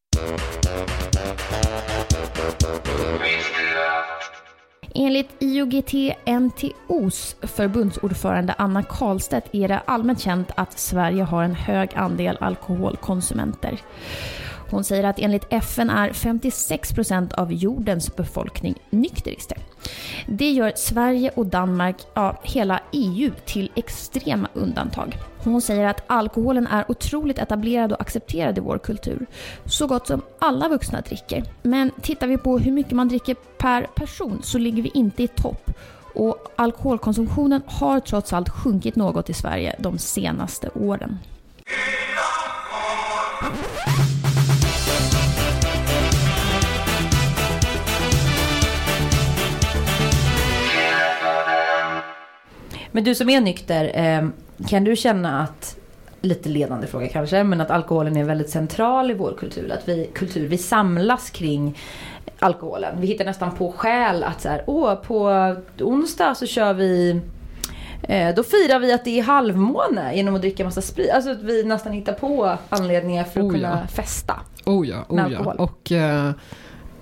Enligt 4.95 5.29
IOGT-NTOs 5.39 7.35
förbundsordförande 7.41 8.55
Anna 8.57 8.83
Karlstedt 8.83 9.55
är 9.55 9.67
det 9.67 9.81
allmänt 9.85 10.19
känt 10.19 10.51
att 10.55 10.79
Sverige 10.79 11.23
har 11.23 11.43
en 11.43 11.55
hög 11.55 11.89
andel 11.95 12.37
alkoholkonsumenter. 12.39 13.81
Hon 14.69 14.83
säger 14.83 15.03
att 15.03 15.19
enligt 15.19 15.47
FN 15.49 15.89
är 15.89 16.13
56 16.13 16.93
procent 16.93 17.33
av 17.33 17.53
jordens 17.53 18.15
befolkning 18.15 18.75
nykterister. 18.89 19.57
Det 20.27 20.51
gör 20.51 20.71
Sverige 20.75 21.31
och 21.35 21.45
Danmark, 21.45 21.95
ja 22.13 22.41
hela 22.43 22.79
EU, 22.91 23.31
till 23.45 23.71
extrema 23.75 24.47
undantag. 24.53 25.17
Hon 25.43 25.61
säger 25.61 25.87
att 25.87 26.03
alkoholen 26.07 26.67
är 26.67 26.91
otroligt 26.91 27.39
etablerad 27.39 27.93
och 27.93 28.01
accepterad 28.01 28.57
i 28.57 28.61
vår 28.61 28.77
kultur. 28.77 29.25
Så 29.65 29.87
gott 29.87 30.07
som 30.07 30.21
alla 30.39 30.67
vuxna 30.67 31.01
dricker. 31.01 31.43
Men 31.61 31.91
tittar 32.01 32.27
vi 32.27 32.37
på 32.37 32.59
hur 32.59 32.71
mycket 32.71 32.91
man 32.91 33.07
dricker 33.07 33.35
per 33.57 33.83
person 33.83 34.39
så 34.43 34.57
ligger 34.57 34.83
vi 34.83 34.91
inte 34.93 35.23
i 35.23 35.27
topp. 35.27 35.71
Och 36.13 36.37
alkoholkonsumtionen 36.55 37.61
har 37.65 37.99
trots 37.99 38.33
allt 38.33 38.49
sjunkit 38.49 38.95
något 38.95 39.29
i 39.29 39.33
Sverige 39.33 39.75
de 39.79 39.97
senaste 39.97 40.69
åren. 40.69 41.17
Men 52.91 53.03
du 53.03 53.15
som 53.15 53.29
är 53.29 53.41
nykter, 53.41 53.91
eh, 53.93 54.29
kan 54.67 54.83
du 54.83 54.95
känna 54.95 55.41
att, 55.41 55.77
lite 56.21 56.49
ledande 56.49 56.87
fråga 56.87 57.07
kanske, 57.07 57.43
men 57.43 57.61
att 57.61 57.71
alkoholen 57.71 58.17
är 58.17 58.23
väldigt 58.23 58.49
central 58.49 59.11
i 59.11 59.13
vår 59.13 59.35
kultur? 59.39 59.71
Att 59.71 59.89
vi, 59.89 60.09
kultur, 60.13 60.47
vi 60.47 60.57
samlas 60.57 61.29
kring 61.29 61.77
alkoholen. 62.39 63.01
Vi 63.01 63.07
hittar 63.07 63.25
nästan 63.25 63.55
på 63.55 63.71
skäl 63.71 64.23
att 64.23 64.41
så 64.41 64.49
här, 64.49 64.63
åh, 64.67 64.95
på 64.95 65.55
onsdag 65.79 66.35
så 66.35 66.45
kör 66.45 66.73
vi 66.73 67.21
eh, 68.01 68.35
då 68.35 68.43
firar 68.43 68.79
vi 68.79 68.93
att 68.93 69.05
det 69.05 69.19
är 69.19 69.23
halvmåne 69.23 70.15
genom 70.15 70.35
att 70.35 70.41
dricka 70.41 70.63
massa 70.63 70.81
sprit. 70.81 71.11
Alltså 71.11 71.31
att 71.31 71.41
vi 71.41 71.63
nästan 71.63 71.91
hittar 71.93 72.13
på 72.13 72.57
anledningar 72.69 73.23
för 73.23 73.39
att 73.39 73.45
Oh, 73.45 73.51
kunna 73.51 73.79
ja. 73.81 73.87
festa. 73.87 74.39
Oh 74.65 74.87
ja, 74.87 75.05
Med 75.09 75.25
oh 75.25 75.31
ja. 75.31 75.53
Och, 75.57 75.91
eh, 75.91 76.31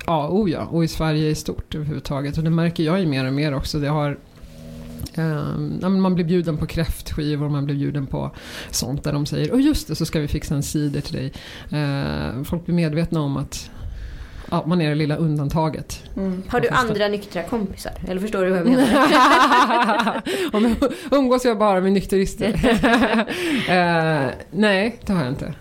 ja, 0.05 0.29
oh 0.29 0.51
ja, 0.51 0.65
och 0.65 0.83
i 0.83 0.87
Sverige 0.87 1.29
i 1.29 1.35
stort 1.35 1.75
överhuvudtaget. 1.75 2.37
Och 2.37 2.43
det 2.43 2.49
märker 2.49 2.83
jag 2.83 2.99
ju 2.99 3.05
mer 3.05 3.27
och 3.27 3.33
mer 3.33 3.55
också. 3.55 3.79
Det 3.79 3.87
har, 3.87 4.17
eh, 5.17 5.89
man 5.89 6.15
blir 6.15 6.25
bjuden 6.25 6.57
på 6.57 6.65
kräftskivor, 6.65 7.49
man 7.49 7.65
blir 7.65 7.75
bjuden 7.75 8.07
på 8.07 8.31
sånt 8.71 9.03
där 9.03 9.13
de 9.13 9.25
säger 9.25 9.53
Åh 9.53 9.61
just 9.61 9.87
det, 9.87 9.95
så 9.95 10.05
ska 10.05 10.19
vi 10.19 10.27
fixa 10.27 10.55
en 10.55 10.63
cider 10.63 11.01
till 11.01 11.13
dig. 11.13 11.33
Eh, 11.81 12.43
folk 12.43 12.65
blir 12.65 12.75
medvetna 12.75 13.21
om 13.21 13.37
att 13.37 13.69
ja, 14.51 14.63
man 14.65 14.81
är 14.81 14.89
det 14.89 14.95
lilla 14.95 15.15
undantaget. 15.15 16.03
Har 16.47 16.59
du 16.59 16.67
andra 16.69 17.07
nyktra 17.07 17.43
kompisar? 17.43 17.93
Eller 18.07 18.21
förstår 18.21 18.43
du 18.43 18.49
vad 18.49 18.59
jag 18.59 18.67
menar? 18.67 20.21
Om 20.53 20.75
umgås 21.11 21.45
jag 21.45 21.57
bara 21.57 21.81
med 21.81 21.91
nykterister? 21.91 22.47
eh, 23.69 24.31
nej, 24.51 24.99
det 25.05 25.13
har 25.13 25.23
jag 25.23 25.31
inte. 25.31 25.53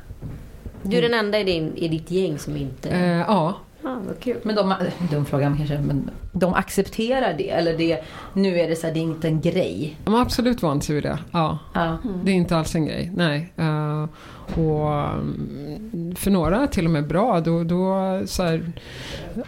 Du 0.83 0.97
är 0.97 1.03
den 1.03 1.15
enda 1.15 1.41
i, 1.41 1.45
din, 1.45 1.77
i 1.77 1.89
ditt 1.89 2.11
gäng 2.11 2.39
som 2.39 2.57
inte... 2.57 2.91
Eh, 2.91 3.19
ja, 3.19 3.55
Ah, 3.89 3.99
vad 4.07 4.21
kul. 4.21 4.37
Men 4.43 4.55
de, 4.55 4.75
dum 5.11 5.25
fråga 5.25 5.55
kanske, 5.57 5.79
men 5.79 6.11
de 6.33 6.55
accepterar 6.55 7.35
det? 7.39 7.51
Eller 7.51 7.79
det, 7.79 8.05
nu 8.33 8.59
är 8.59 8.69
det 8.69 8.77
så 8.77 8.87
här, 8.87 8.95
det 8.95 9.01
är 9.01 9.03
inte 9.03 9.29
en 9.29 9.41
grej? 9.41 9.97
de 10.05 10.15
har 10.15 10.23
absolut 10.23 10.63
vant 10.63 10.85
sig 10.85 10.95
vid 10.95 11.05
det. 11.05 11.19
Ja. 11.31 11.59
Ja. 11.75 11.99
Det 12.25 12.31
är 12.31 12.35
inte 12.35 12.57
alls 12.57 12.75
en 12.75 12.87
grej, 12.87 13.13
nej. 13.15 13.53
Eh, 13.57 14.07
och 14.55 15.01
mm, 15.01 16.15
för 16.17 16.31
några 16.31 16.67
till 16.67 16.85
och 16.85 16.91
med 16.91 17.07
bra. 17.07 17.41
Då, 17.41 17.65
då 17.65 18.21
så 18.27 18.43
här, 18.43 18.73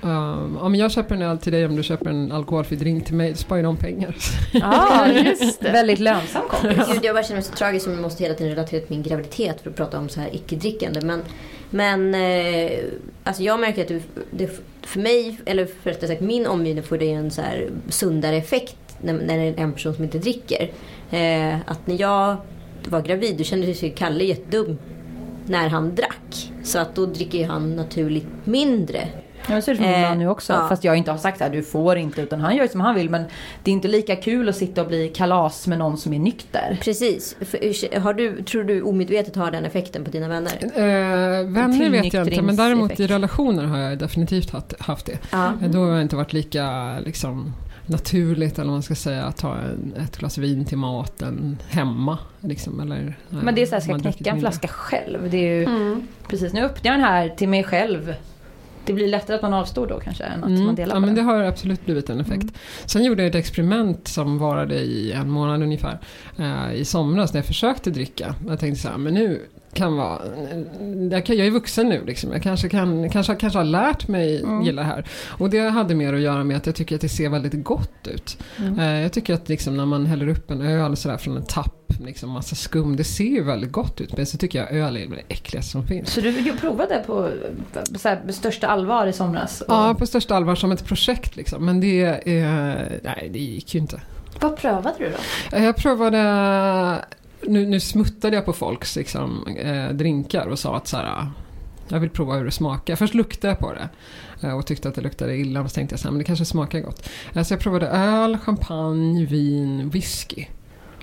eh, 0.02 0.64
om 0.64 0.74
jag 0.74 0.90
köper 0.90 1.14
en 1.14 1.22
öl 1.22 1.38
till 1.38 1.52
dig 1.52 1.66
om 1.66 1.76
du 1.76 1.82
köper 1.82 2.10
en 2.10 2.32
alkoholfri 2.32 2.76
drink 2.76 3.04
till 3.04 3.14
mig, 3.14 3.36
sparar 3.36 3.62
de 3.62 3.76
pengar. 3.76 4.16
Ja, 4.52 5.06
just 5.06 5.60
det. 5.60 5.72
Väldigt 5.72 5.98
lönsam 5.98 6.42
kompis. 6.48 6.86
Gud, 6.92 7.04
jag 7.04 7.14
bara 7.14 7.22
känner 7.22 7.36
mig 7.36 7.42
så 7.42 7.52
tragisk 7.52 7.84
som 7.84 7.92
jag 7.92 8.02
måste 8.02 8.22
hela 8.22 8.34
tiden 8.34 8.52
relatera 8.54 8.80
till 8.80 8.90
min 8.90 9.02
graviditet 9.02 9.60
för 9.60 9.70
att 9.70 9.76
prata 9.76 9.98
om 9.98 10.08
så 10.08 10.20
här 10.20 10.34
icke-drickande. 10.34 11.00
Men, 11.00 11.22
men 11.70 12.14
eh, 12.14 12.78
alltså 13.24 13.42
jag 13.42 13.60
märker 13.60 13.82
att 13.82 13.88
det, 13.88 14.02
det, 14.30 14.60
för 14.82 15.00
mig, 15.00 15.38
eller 15.44 15.66
för 15.66 15.90
rättare 15.90 16.08
sagt 16.08 16.20
min 16.20 16.46
omgivning 16.46 16.84
får 16.84 16.98
det 16.98 17.10
en 17.10 17.30
så 17.30 17.42
här 17.42 17.70
sundare 17.88 18.36
effekt 18.36 18.76
när, 19.00 19.12
när 19.12 19.38
det 19.38 19.44
är 19.44 19.58
en 19.58 19.72
person 19.72 19.94
som 19.94 20.04
inte 20.04 20.18
dricker. 20.18 20.70
Eh, 21.10 21.56
att 21.66 21.86
när 21.86 22.00
jag 22.00 22.36
var 22.88 23.02
gravid 23.02 23.36
då 23.36 23.44
kände 23.44 23.74
sig 23.74 23.90
Kalle 23.90 24.24
jättedum 24.24 24.78
när 25.46 25.68
han 25.68 25.94
drack. 25.94 26.52
Så 26.62 26.78
att 26.78 26.94
då 26.94 27.06
dricker 27.06 27.46
han 27.46 27.76
naturligt 27.76 28.26
mindre. 28.44 29.08
Ja, 29.48 29.54
det 29.56 29.62
ser 29.62 29.72
ut 29.72 29.78
som 29.78 29.86
min 29.86 29.94
Eh, 29.94 30.08
man 30.08 30.18
nu 30.18 30.28
också. 30.28 30.52
ja. 30.52 30.68
Fast 30.68 30.84
jag 30.84 30.96
inte 30.96 31.10
har 31.10 31.18
sagt 31.18 31.42
att 31.42 31.52
du 31.52 31.62
får 31.62 31.96
inte. 31.96 32.22
Utan 32.22 32.40
han 32.40 32.56
gör 32.56 32.62
ju 32.62 32.68
som 32.68 32.80
han 32.80 32.94
vill. 32.94 33.10
Men 33.10 33.22
det 33.64 33.70
är 33.70 33.72
inte 33.72 33.88
lika 33.88 34.16
kul 34.16 34.48
att 34.48 34.56
sitta 34.56 34.82
och 34.82 34.88
bli 34.88 35.08
kalas 35.08 35.66
med 35.66 35.78
någon 35.78 35.98
som 35.98 36.12
är 36.12 36.18
nykter. 36.18 36.78
Precis. 36.82 37.36
För, 37.40 37.98
har 38.00 38.14
du, 38.14 38.42
tror 38.42 38.64
du 38.64 38.82
omedvetet 38.82 39.36
har 39.36 39.50
den 39.50 39.64
effekten 39.64 40.04
på 40.04 40.10
dina 40.10 40.28
vänner? 40.28 40.52
Eh, 40.62 41.46
vänner 41.50 41.90
vet 41.90 42.12
jag 42.14 42.26
inte, 42.28 42.42
men 42.42 42.56
däremot 42.56 43.00
i 43.00 43.06
relationer 43.06 43.64
har 43.64 43.78
jag 43.78 43.98
definitivt 43.98 44.50
haft, 44.50 44.80
haft 44.80 45.06
det. 45.06 45.18
Ja. 45.32 45.52
Eh, 45.62 45.70
Då 45.70 45.78
har 45.78 45.96
det 45.96 46.02
inte 46.02 46.16
varit 46.16 46.32
lika 46.32 46.94
liksom, 47.04 47.52
naturligt, 47.86 48.58
eller 48.58 48.70
man 48.70 48.82
ska 48.82 48.94
säga, 48.94 49.24
att 49.24 49.36
ta 49.36 49.54
en, 49.54 49.94
ett 50.04 50.16
glas 50.16 50.38
vin 50.38 50.64
till 50.64 50.78
maten 50.78 51.58
hemma. 51.68 52.18
Liksom, 52.40 52.80
eller, 52.80 53.16
eh, 53.30 53.36
Men 53.42 53.54
det 53.54 53.62
är 53.62 53.66
så 53.66 53.74
här, 53.74 53.80
ska 53.80 53.92
jag 53.92 54.00
knäcka 54.00 54.30
en 54.30 54.40
flaska 54.40 54.68
själv? 54.68 55.30
Det 55.30 55.36
är 55.36 55.54
ju 55.58 55.64
Mm. 55.64 56.08
precis, 56.28 56.52
nu 56.52 56.60
öppnar 56.64 56.90
jag 56.92 57.00
den 57.00 57.06
här 57.08 57.28
till 57.28 57.48
mig 57.48 57.64
själv. 57.64 58.14
Det 58.88 58.94
blir 58.94 59.08
lättare 59.08 59.36
att 59.36 59.42
man 59.42 59.54
avstår 59.54 59.86
då 59.86 60.00
kanske 60.00 60.24
än 60.24 60.44
att 60.44 60.50
Mm. 60.50 60.64
man 60.66 60.74
delar 60.74 60.94
ja, 60.94 61.00
på 61.00 61.06
men 61.06 61.14
det 61.14 61.22
har 61.22 61.42
absolut 61.42 61.84
blivit 61.84 62.10
en 62.10 62.20
effekt. 62.20 62.42
Mm. 62.42 62.54
Sen 62.86 63.04
gjorde 63.04 63.22
jag 63.22 63.28
ett 63.30 63.34
experiment 63.34 64.08
som 64.08 64.38
varade 64.38 64.74
i 64.74 65.12
en 65.12 65.30
månad 65.30 65.62
ungefär. 65.62 65.98
Eh, 66.38 66.72
I 66.74 66.84
somras 66.84 67.32
när 67.32 67.38
jag 67.38 67.46
försökte 67.46 67.90
dricka. 67.90 68.34
Jag 68.48 68.58
tänkte 68.60 68.82
så 68.82 68.88
här, 68.88 68.98
men 68.98 69.14
nu 69.14 69.40
kan 69.78 69.96
vara... 69.96 70.18
Jag, 71.10 71.26
kan, 71.26 71.36
jag 71.36 71.46
är 71.46 71.50
vuxen 71.50 71.88
nu 71.88 72.04
liksom. 72.06 72.32
Jag 72.32 72.42
kanske, 72.42 72.68
kan, 72.68 73.10
kanske, 73.10 73.34
kanske 73.34 73.58
har 73.58 73.64
lärt 73.64 74.08
mig 74.08 74.42
Mm. 74.42 74.62
gilla 74.62 74.82
det 74.82 74.88
här. 74.88 75.04
Och 75.38 75.50
det 75.50 75.68
hade 75.68 75.94
mer 75.94 76.12
att 76.14 76.20
göra 76.20 76.44
med 76.44 76.56
att 76.56 76.66
jag 76.66 76.74
tycker 76.74 76.94
att 76.94 77.00
det 77.00 77.08
ser 77.08 77.28
väldigt 77.28 77.64
gott 77.64 78.06
ut. 78.06 78.38
Mm. 78.58 78.78
Eh, 78.78 79.00
jag 79.02 79.12
tycker 79.12 79.34
att 79.34 79.48
liksom 79.48 79.76
när 79.76 79.86
man 79.86 80.06
häller 80.06 80.28
upp 80.28 80.50
en 80.50 80.60
öl 80.60 80.96
så 80.96 81.08
där 81.08 81.16
från 81.16 81.36
en 81.36 81.42
tapp, 81.44 81.74
liksom 82.04 82.30
massa 82.30 82.54
skum. 82.56 82.96
Det 82.96 83.04
ser 83.04 83.24
ju 83.24 83.42
väldigt 83.44 83.72
gott 83.72 84.00
ut. 84.00 84.16
Men 84.16 84.26
så 84.26 84.38
tycker 84.38 84.58
jag 84.58 84.72
öl 84.72 84.96
är 84.96 85.06
det 85.06 85.22
äckligaste 85.28 85.70
som 85.72 85.86
finns. 85.86 86.10
Så 86.12 86.20
du 86.20 86.52
provade 86.60 87.02
på 87.06 87.30
så 87.98 88.08
här, 88.08 88.20
största 88.32 88.66
allvar 88.66 89.06
i 89.06 89.12
somras? 89.12 89.60
Och, 89.60 89.74
Ja, 89.74 89.94
på 89.98 90.06
största 90.06 90.36
allvar 90.36 90.54
som 90.54 90.72
ett 90.72 90.84
projekt 90.84 91.36
liksom. 91.36 91.64
Men 91.64 91.80
det, 91.80 92.04
eh, 92.04 92.44
nej, 93.02 93.30
det 93.32 93.38
gick 93.38 93.74
ju 93.74 93.80
inte. 93.80 94.00
Vad 94.40 94.56
prövade 94.56 94.94
du 94.98 95.04
då? 95.10 95.56
Eh, 95.56 95.64
Jag 95.64 95.76
provade, 95.76 96.18
nu, 97.42 97.66
nu 97.66 97.80
smuttade 97.80 98.36
jag 98.36 98.44
på 98.44 98.52
folks 98.52 98.96
liksom, 98.96 99.46
eh, 99.46 99.88
drinkar 99.88 100.46
och 100.46 100.58
sa 100.58 100.76
att 100.76 100.86
så 100.88 100.96
här, 100.96 101.26
jag 101.88 102.00
vill 102.00 102.10
prova 102.10 102.34
hur 102.34 102.44
det 102.44 102.50
smakar. 102.50 102.96
Först 102.96 103.14
luktade 103.14 103.50
jag 103.50 103.58
på 103.58 103.72
det 103.72 103.88
eh, 104.48 104.58
och 104.58 104.66
tyckte 104.66 104.88
att 104.88 104.94
det 104.94 105.00
luktade 105.00 105.36
illa. 105.36 105.60
Och 105.60 105.70
så 105.70 105.74
tänkte 105.74 105.92
jag 105.92 106.00
så 106.00 106.08
här, 106.08 106.12
men 106.12 106.18
det 106.18 106.24
kanske 106.24 106.44
smakar 106.44 106.80
gott. 106.80 107.08
Eh, 107.34 107.42
Så 107.42 107.52
jag 107.54 107.60
provade 107.60 107.86
öl, 107.86 108.38
champagne, 108.38 109.24
vin, 109.26 109.90
whisky. 109.90 110.44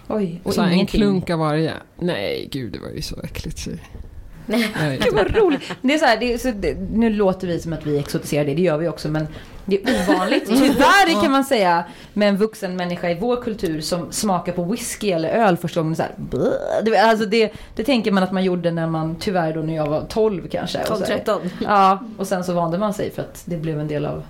Oj, 0.07 0.41
och 0.43 0.53
så 0.53 0.61
här, 0.61 0.71
en 0.71 0.85
klunk 0.85 1.29
av 1.29 1.39
varje. 1.39 1.73
Nej, 1.99 2.49
gud 2.51 2.73
det 2.73 2.79
var 2.79 2.89
ju 2.89 3.01
så 3.01 3.15
äckligt. 3.23 3.57
Så. 3.57 3.71
Nej, 4.45 4.99
Gud 5.03 5.13
vad 5.15 5.35
roligt. 5.35 5.61
Det 5.81 5.93
är 5.93 5.97
så 5.97 6.05
här, 6.05 6.19
det 6.19 6.33
är, 6.33 6.37
så, 6.37 6.51
det, 6.51 6.77
nu 6.93 7.09
låter 7.09 7.47
vi 7.47 7.59
som 7.59 7.73
att 7.73 7.85
vi 7.85 7.97
exotiserar 7.99 8.45
det, 8.45 8.53
det 8.53 8.61
gör 8.61 8.77
vi 8.77 8.87
också 8.87 9.09
men 9.09 9.27
det 9.65 9.83
är 9.83 10.09
ovanligt, 10.09 10.45
tyvärr 10.47 11.21
kan 11.21 11.31
man 11.31 11.43
säga, 11.43 11.83
med 12.13 12.29
en 12.29 12.37
vuxen 12.37 12.75
människa 12.75 13.09
i 13.09 13.17
vår 13.19 13.41
kultur 13.41 13.81
som 13.81 14.11
smakar 14.11 14.51
på 14.53 14.63
whisky 14.63 15.11
eller 15.11 15.29
öl 15.29 15.57
första 15.57 15.79
gången. 15.81 15.95
Så 15.95 16.03
här, 16.03 16.11
alltså 17.09 17.25
det, 17.25 17.53
det 17.75 17.83
tänker 17.83 18.11
man 18.11 18.23
att 18.23 18.31
man 18.31 18.43
gjorde 18.43 18.71
när 18.71 18.87
man, 18.87 19.15
tyvärr 19.19 19.53
då 19.53 19.59
när 19.61 19.75
jag 19.75 19.87
var 19.87 20.01
12 20.09 20.47
kanske. 20.47 20.79
Och 20.79 20.97
så 20.97 21.05
här- 21.05 21.23
12-13. 21.25 21.39
Ja, 21.63 21.99
och 22.17 22.27
sen 22.27 22.43
så 22.43 22.53
vande 22.53 22.77
man 22.77 22.93
sig 22.93 23.11
för 23.11 23.21
att 23.21 23.43
det 23.45 23.57
blev 23.57 23.79
en 23.79 23.87
del 23.87 24.05
av... 24.05 24.23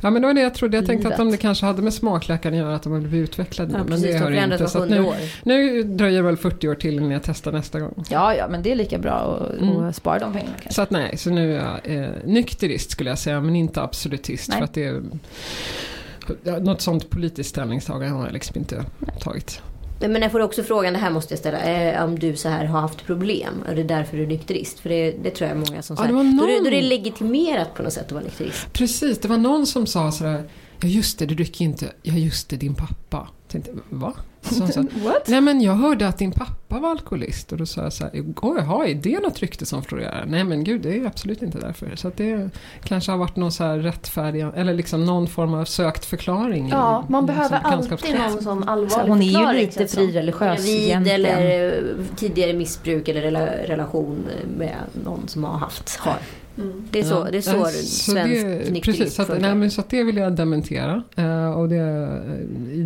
Ja 0.00 0.10
men 0.10 0.22
det 0.22 0.28
var 0.28 0.34
det 0.34 0.40
jag 0.40 0.54
trodde. 0.54 0.76
Jag 0.76 0.86
tänkte 0.86 1.08
att 1.08 1.12
Livet. 1.12 1.20
om 1.20 1.30
det 1.30 1.36
kanske 1.36 1.66
hade 1.66 1.82
med 1.82 1.94
smakläkaren 1.94 2.54
att 2.54 2.58
göra 2.64 2.74
att 2.74 2.82
de 2.82 2.92
hade 2.92 3.08
blivit 3.08 3.28
utvecklade. 3.30 3.72
Ja, 3.72 3.78
men 3.78 3.86
precis, 3.86 4.02
det 4.06 4.12
de 4.12 4.18
har 4.18 4.30
det 4.30 4.36
förändras 4.36 4.60
inte. 4.60 4.72
Så 4.72 4.82
att 4.82 4.90
nu, 4.90 5.00
år. 5.00 5.14
nu 5.42 5.82
dröjer 5.82 6.16
det 6.16 6.22
väl 6.26 6.36
40 6.36 6.68
år 6.68 6.74
till 6.74 6.94
innan 6.94 7.10
jag 7.10 7.22
testar 7.22 7.52
nästa 7.52 7.80
gång. 7.80 8.04
Ja, 8.10 8.34
ja, 8.34 8.48
men 8.48 8.62
det 8.62 8.72
är 8.72 8.76
lika 8.76 8.98
bra 8.98 9.12
att 9.52 9.60
Mm. 9.62 9.76
att 9.84 9.96
spara 9.96 10.18
de 10.18 10.32
pengarna 10.32 10.52
kanske. 10.52 10.72
Så 10.72 10.82
att 10.82 10.90
nej, 10.90 11.16
så 11.16 11.30
nu 11.30 11.56
är 11.56 11.80
jag 11.84 12.02
eh, 12.04 12.08
nykterist 12.24 12.90
skulle 12.90 13.10
jag 13.10 13.18
säga, 13.18 13.40
men 13.40 13.56
inte 13.56 13.82
absolutist. 13.82 14.48
Nej. 14.48 14.58
För 14.58 14.64
att 14.64 14.74
det 14.74 14.84
är, 14.84 16.60
något 16.60 16.80
sånt 16.80 17.10
politiskt 17.10 17.50
ställningstagande 17.50 18.14
har 18.16 18.24
jag 18.24 18.32
liksom 18.32 18.58
inte 18.58 18.84
tagit. 19.20 19.62
Men 20.00 20.22
jag 20.22 20.32
får 20.32 20.40
också 20.40 20.62
frågan, 20.62 20.92
det 20.92 20.98
här 20.98 21.10
måste 21.10 21.32
jag 21.34 21.38
ställa, 21.38 21.58
eh, 21.60 22.04
om 22.04 22.18
du 22.18 22.36
så 22.36 22.48
här 22.48 22.64
har 22.64 22.80
haft 22.80 23.06
problem 23.06 23.54
och 23.68 23.74
det 23.74 23.80
är 23.80 23.84
därför 23.84 24.16
du 24.16 24.22
är 24.22 24.26
nykterist. 24.26 24.78
För 24.78 24.88
det, 24.88 25.10
det 25.22 25.30
tror 25.30 25.48
jag 25.50 25.56
är 25.58 25.60
många 25.70 25.82
som 25.82 25.96
Ja, 25.98 26.02
säger. 26.02 26.08
det 26.08 26.14
var 26.16 26.24
då, 26.24 26.28
är 26.30 26.54
någon- 26.54 26.64
då 26.64 26.66
är 26.70 26.70
det 26.70 26.82
legitimerat 26.82 27.74
på 27.74 27.82
något 27.82 27.92
sätt 27.92 28.06
att 28.06 28.12
vara 28.12 28.24
nykterist. 28.24 28.72
Precis, 28.72 29.18
det 29.18 29.28
var 29.28 29.36
någon 29.38 29.66
som 29.66 29.86
sa 29.86 30.12
sådär, 30.12 30.50
ja 30.80 30.88
just 30.88 31.18
det, 31.18 31.26
du 31.26 31.34
dricker 31.34 31.64
inte, 31.64 31.92
ja 32.02 32.14
just 32.14 32.48
det, 32.48 32.56
din 32.56 32.74
pappa. 32.74 33.28
Jag 33.42 33.48
tänkte, 33.52 33.70
va? 33.88 34.14
Så 34.42 34.58
hon 34.64 34.72
sa, 34.72 34.80
What? 35.04 35.28
Nej 35.28 35.40
men 35.40 35.60
jag 35.60 35.72
hörde 35.74 36.08
att 36.08 36.18
din 36.18 36.32
pappa 36.32 36.78
var 36.78 36.90
alkoholist 36.90 37.52
och 37.52 37.58
då 37.58 37.66
sa 37.66 37.82
jag 37.82 37.92
så 37.92 38.04
här, 38.04 38.12
oj 38.42 38.54
jaha, 38.58 38.86
är 38.86 38.94
det 38.94 39.20
något 39.20 39.38
rykte 39.38 39.66
som 39.66 39.82
florerar? 39.82 40.24
Nej 40.28 40.44
men 40.44 40.64
gud, 40.64 40.80
det 40.80 40.96
är 40.96 41.06
absolut 41.06 41.42
inte 41.42 41.58
därför. 41.58 41.96
Så 41.96 42.08
att 42.08 42.16
det 42.16 42.50
kanske 42.84 43.10
har 43.12 43.18
varit 43.18 43.36
någon 43.36 43.52
så 43.52 43.64
här 43.64 43.78
rättfärdig, 43.78 44.46
eller 44.56 44.74
liksom 44.74 45.04
någon 45.04 45.26
form 45.26 45.54
av 45.54 45.64
sökt 45.64 46.04
förklaring. 46.04 46.66
i- 46.66 46.70
Ja, 46.70 47.04
man 47.08 47.24
i 47.24 47.26
behöver 47.26 47.60
liksom 47.78 47.92
alltid 47.92 48.18
någon 48.18 48.42
sån 48.42 48.62
Så 48.62 48.68
allvarlig 48.70 49.08
hon 49.10 49.18
är 49.20 49.24
ju 49.24 49.32
förklaring, 49.32 49.60
lite 49.60 49.78
känns 49.78 49.90
det 49.90 49.96
som. 49.96 50.06
frireligiös 50.06 50.68
egentligen. 50.68 51.06
eller 51.26 51.72
eh, 51.78 51.94
tidigare 52.16 52.52
missbruk 52.52 53.08
eller 53.08 53.22
rela- 53.22 53.66
relation 53.68 54.24
med 54.58 54.76
någon 55.04 55.28
som 55.28 55.44
har 55.44 55.58
haft, 55.58 55.96
har. 55.96 56.16
Mm. 56.58 56.88
Det 56.90 56.98
är 57.00 57.04
så, 57.04 57.24
det 57.24 57.36
är 57.36 57.40
så, 57.40 57.56
Ja, 57.56 57.66
svensk 57.66 58.72
det, 58.74 58.80
Precis, 58.80 59.14
så 59.14 59.22
att, 59.22 59.40
nej, 59.40 59.54
men 59.54 59.70
så 59.70 59.82
det 59.88 60.02
vill 60.04 60.16
jag 60.16 60.32
dementera. 60.32 61.02
Eh, 61.16 61.50
och 61.50 61.68
det, 61.68 61.82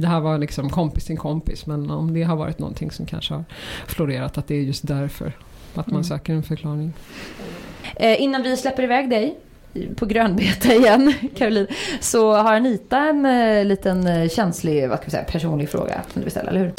det 0.00 0.07
här 0.07 0.20
var 0.20 0.38
liksom 0.38 0.70
kompis 0.70 1.05
till 1.05 1.18
kompis, 1.18 1.66
men 1.66 1.90
om 1.90 2.14
det 2.14 2.22
har 2.22 2.37
varit 2.37 2.59
någonting 2.59 2.90
som 2.90 3.07
kanske 3.07 3.35
har 3.35 3.44
florerat, 3.87 4.38
att 4.38 4.48
det 4.48 4.55
är 4.55 4.61
just 4.62 4.87
därför. 4.87 5.33
Att 5.74 5.87
man 5.87 5.94
Mm. 5.94 6.05
söker 6.05 6.33
en 6.33 6.42
förklaring. 6.42 6.92
Eh, 7.96 8.22
innan 8.22 8.42
vi 8.42 8.57
släpper 8.57 8.83
iväg 8.83 9.11
dig 9.11 9.38
på 9.96 10.07
grönbete 10.07 10.74
igen, 10.74 11.14
Caroline, 11.37 11.66
så 12.00 12.33
har 12.35 12.55
Anita 12.55 12.98
en 12.98 13.27
eh, 13.27 13.64
liten 13.64 14.07
eh, 14.07 14.29
känslig, 14.29 14.88
vad 14.88 14.98
ska 14.98 15.05
vi 15.05 15.11
säga, 15.11 15.24
personlig 15.24 15.68
fråga 15.68 16.03
som 16.12 16.20
du 16.20 16.24
vill 16.24 16.31
ställa, 16.31 16.50
eller 16.50 16.61
hur? 16.61 16.72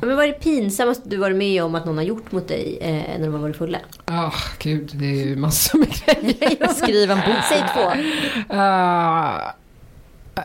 Men 0.00 0.16
vad 0.16 0.24
är 0.24 0.28
det 0.28 0.40
pinsammaste 0.40 1.08
du 1.08 1.16
varit 1.16 1.36
med 1.36 1.64
om 1.64 1.74
att 1.74 1.84
någon 1.84 1.96
har 1.96 2.04
gjort 2.04 2.32
mot 2.32 2.48
dig 2.48 2.78
eh, 2.80 3.18
när 3.18 3.26
de 3.26 3.32
har 3.32 3.40
varit 3.40 3.56
fulla? 3.56 3.78
Ah, 4.04 4.32
gud, 4.58 4.90
det 4.94 5.04
är 5.04 5.26
ju 5.26 5.36
massor 5.36 5.78
med 5.78 5.88
grejer. 5.88 6.68
Skriv 6.74 7.10
en 7.10 7.18
bok. 7.18 7.44
Säg 7.48 7.64
två. 7.74 7.90
Eh, 8.54 9.40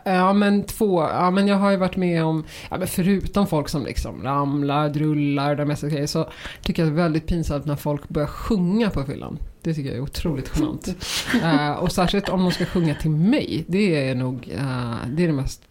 ja 0.04 0.34
men 0.34 0.64
två, 0.64 1.02
ja 1.02 1.32
men 1.32 1.48
jag 1.48 1.56
har 1.56 1.72
ju 1.72 1.78
varit 1.78 1.96
med 1.96 2.24
om, 2.24 2.44
ja 2.70 2.78
men 2.78 2.88
förutom 2.88 3.48
folk 3.48 3.70
som 3.70 3.86
liksom 3.86 4.24
ramlar, 4.24 4.90
drullar, 4.90 5.56
de 5.56 5.66
mesta 5.66 5.88
grejer 5.88 6.08
så 6.08 6.30
tycker 6.62 6.84
jag 6.84 6.92
det 6.92 6.96
är 6.96 7.04
väldigt 7.04 7.28
pinsamt 7.28 7.66
när 7.66 7.76
folk 7.76 8.10
börjar 8.10 8.28
sjunga 8.28 8.90
på 8.90 9.04
fyllan. 9.04 9.40
Det 9.62 9.74
tycker 9.74 9.90
jag 9.90 9.98
är 9.98 10.04
otroligt 10.04 10.52
genant. 10.56 10.96
Eh, 11.44 11.72
och 11.72 11.92
särskilt 11.92 12.30
om 12.30 12.44
de 12.44 12.52
ska 12.52 12.66
sjunga 12.66 12.96
till 12.96 13.12
mig, 13.12 13.66
det 13.68 14.10
är 14.10 14.16
nog, 14.16 14.50
eh, 14.54 14.96
det 15.08 15.24
är 15.24 15.28
det 15.28 15.34
mest... 15.34 15.62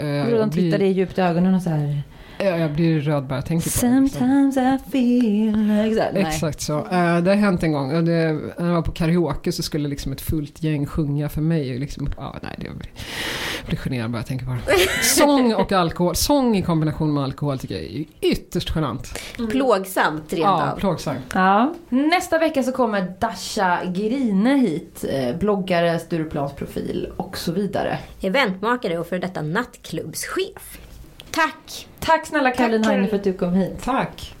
Uh, 0.00 0.06
Hur 0.06 0.38
de 0.38 0.50
tittar 0.50 0.78
dig 0.78 0.92
djupt 0.92 1.18
i 1.18 1.20
ögonen 1.20 1.54
och 1.54 1.62
så 1.62 1.70
här. 1.70 2.02
Ja, 2.38 2.44
jag 2.56 2.72
blir 2.72 3.00
röd 3.00 3.24
bara 3.26 3.34
jag 3.34 3.46
tänker 3.46 3.70
på 3.70 3.86
det. 3.86 4.08
Sometimes 4.08 4.56
I 4.56 4.78
feel... 4.92 5.70
Exakt. 5.90 6.12
Nej. 6.14 6.22
Exakt 6.22 6.60
så. 6.60 6.78
Eh, 6.78 7.18
det 7.18 7.30
har 7.30 7.34
hänt 7.34 7.62
en 7.62 7.72
gång. 7.72 8.04
Det, 8.04 8.32
när 8.58 8.66
jag 8.66 8.74
var 8.74 8.82
på 8.82 8.92
karaoke 8.92 9.52
så 9.52 9.62
skulle 9.62 9.88
liksom 9.88 10.12
ett 10.12 10.20
fullt 10.20 10.62
gäng 10.62 10.86
sjunga 10.86 11.28
för 11.28 11.40
mig. 11.40 11.74
Och 11.74 11.80
Liksom, 11.80 12.10
ah, 12.18 12.32
nej, 12.42 12.54
det 12.56 12.62
blir, 12.64 12.90
jag 13.60 13.66
blir 13.66 13.76
generad 13.78 14.10
bara 14.10 14.18
jag 14.18 14.26
tänker 14.26 14.46
på 14.46 14.52
det. 14.52 15.02
Sång 15.04 15.54
och 15.54 15.72
alkohol. 15.72 16.16
Sång 16.16 16.56
i 16.56 16.62
kombination 16.62 17.14
med 17.14 17.24
alkohol 17.24 17.58
tycker 17.58 17.74
jag 17.74 17.84
är 17.84 18.04
ytterst 18.20 18.72
genant. 18.74 19.18
Plågsamt 19.50 20.32
rent 20.32 20.42
Ja, 20.44 20.72
av. 20.72 20.76
plågsamt. 20.78 21.18
Ja. 21.34 21.74
Nästa 21.88 22.38
vecka 22.38 22.62
så 22.62 22.72
kommer 22.72 23.12
Dasha 23.20 23.78
Grine 23.84 24.54
hit. 24.56 25.04
eh, 25.12 25.36
Bloggare, 25.36 25.98
Stureplansprofil 25.98 27.12
och 27.16 27.38
så 27.38 27.52
vidare. 27.52 27.98
Eventmakare 28.20 28.98
och 28.98 29.06
för 29.06 29.18
detta 29.18 29.42
nattklubbschef. 29.42 30.78
Tack! 31.30 31.86
Tack 32.08 32.26
snälla 32.26 32.50
Caroline 32.50 32.84
Hagen 32.84 33.08
för 33.08 33.16
att 33.16 33.24
du 33.24 33.32
kom 33.32 33.54
hit. 33.54 33.82
Tack. 33.84 34.34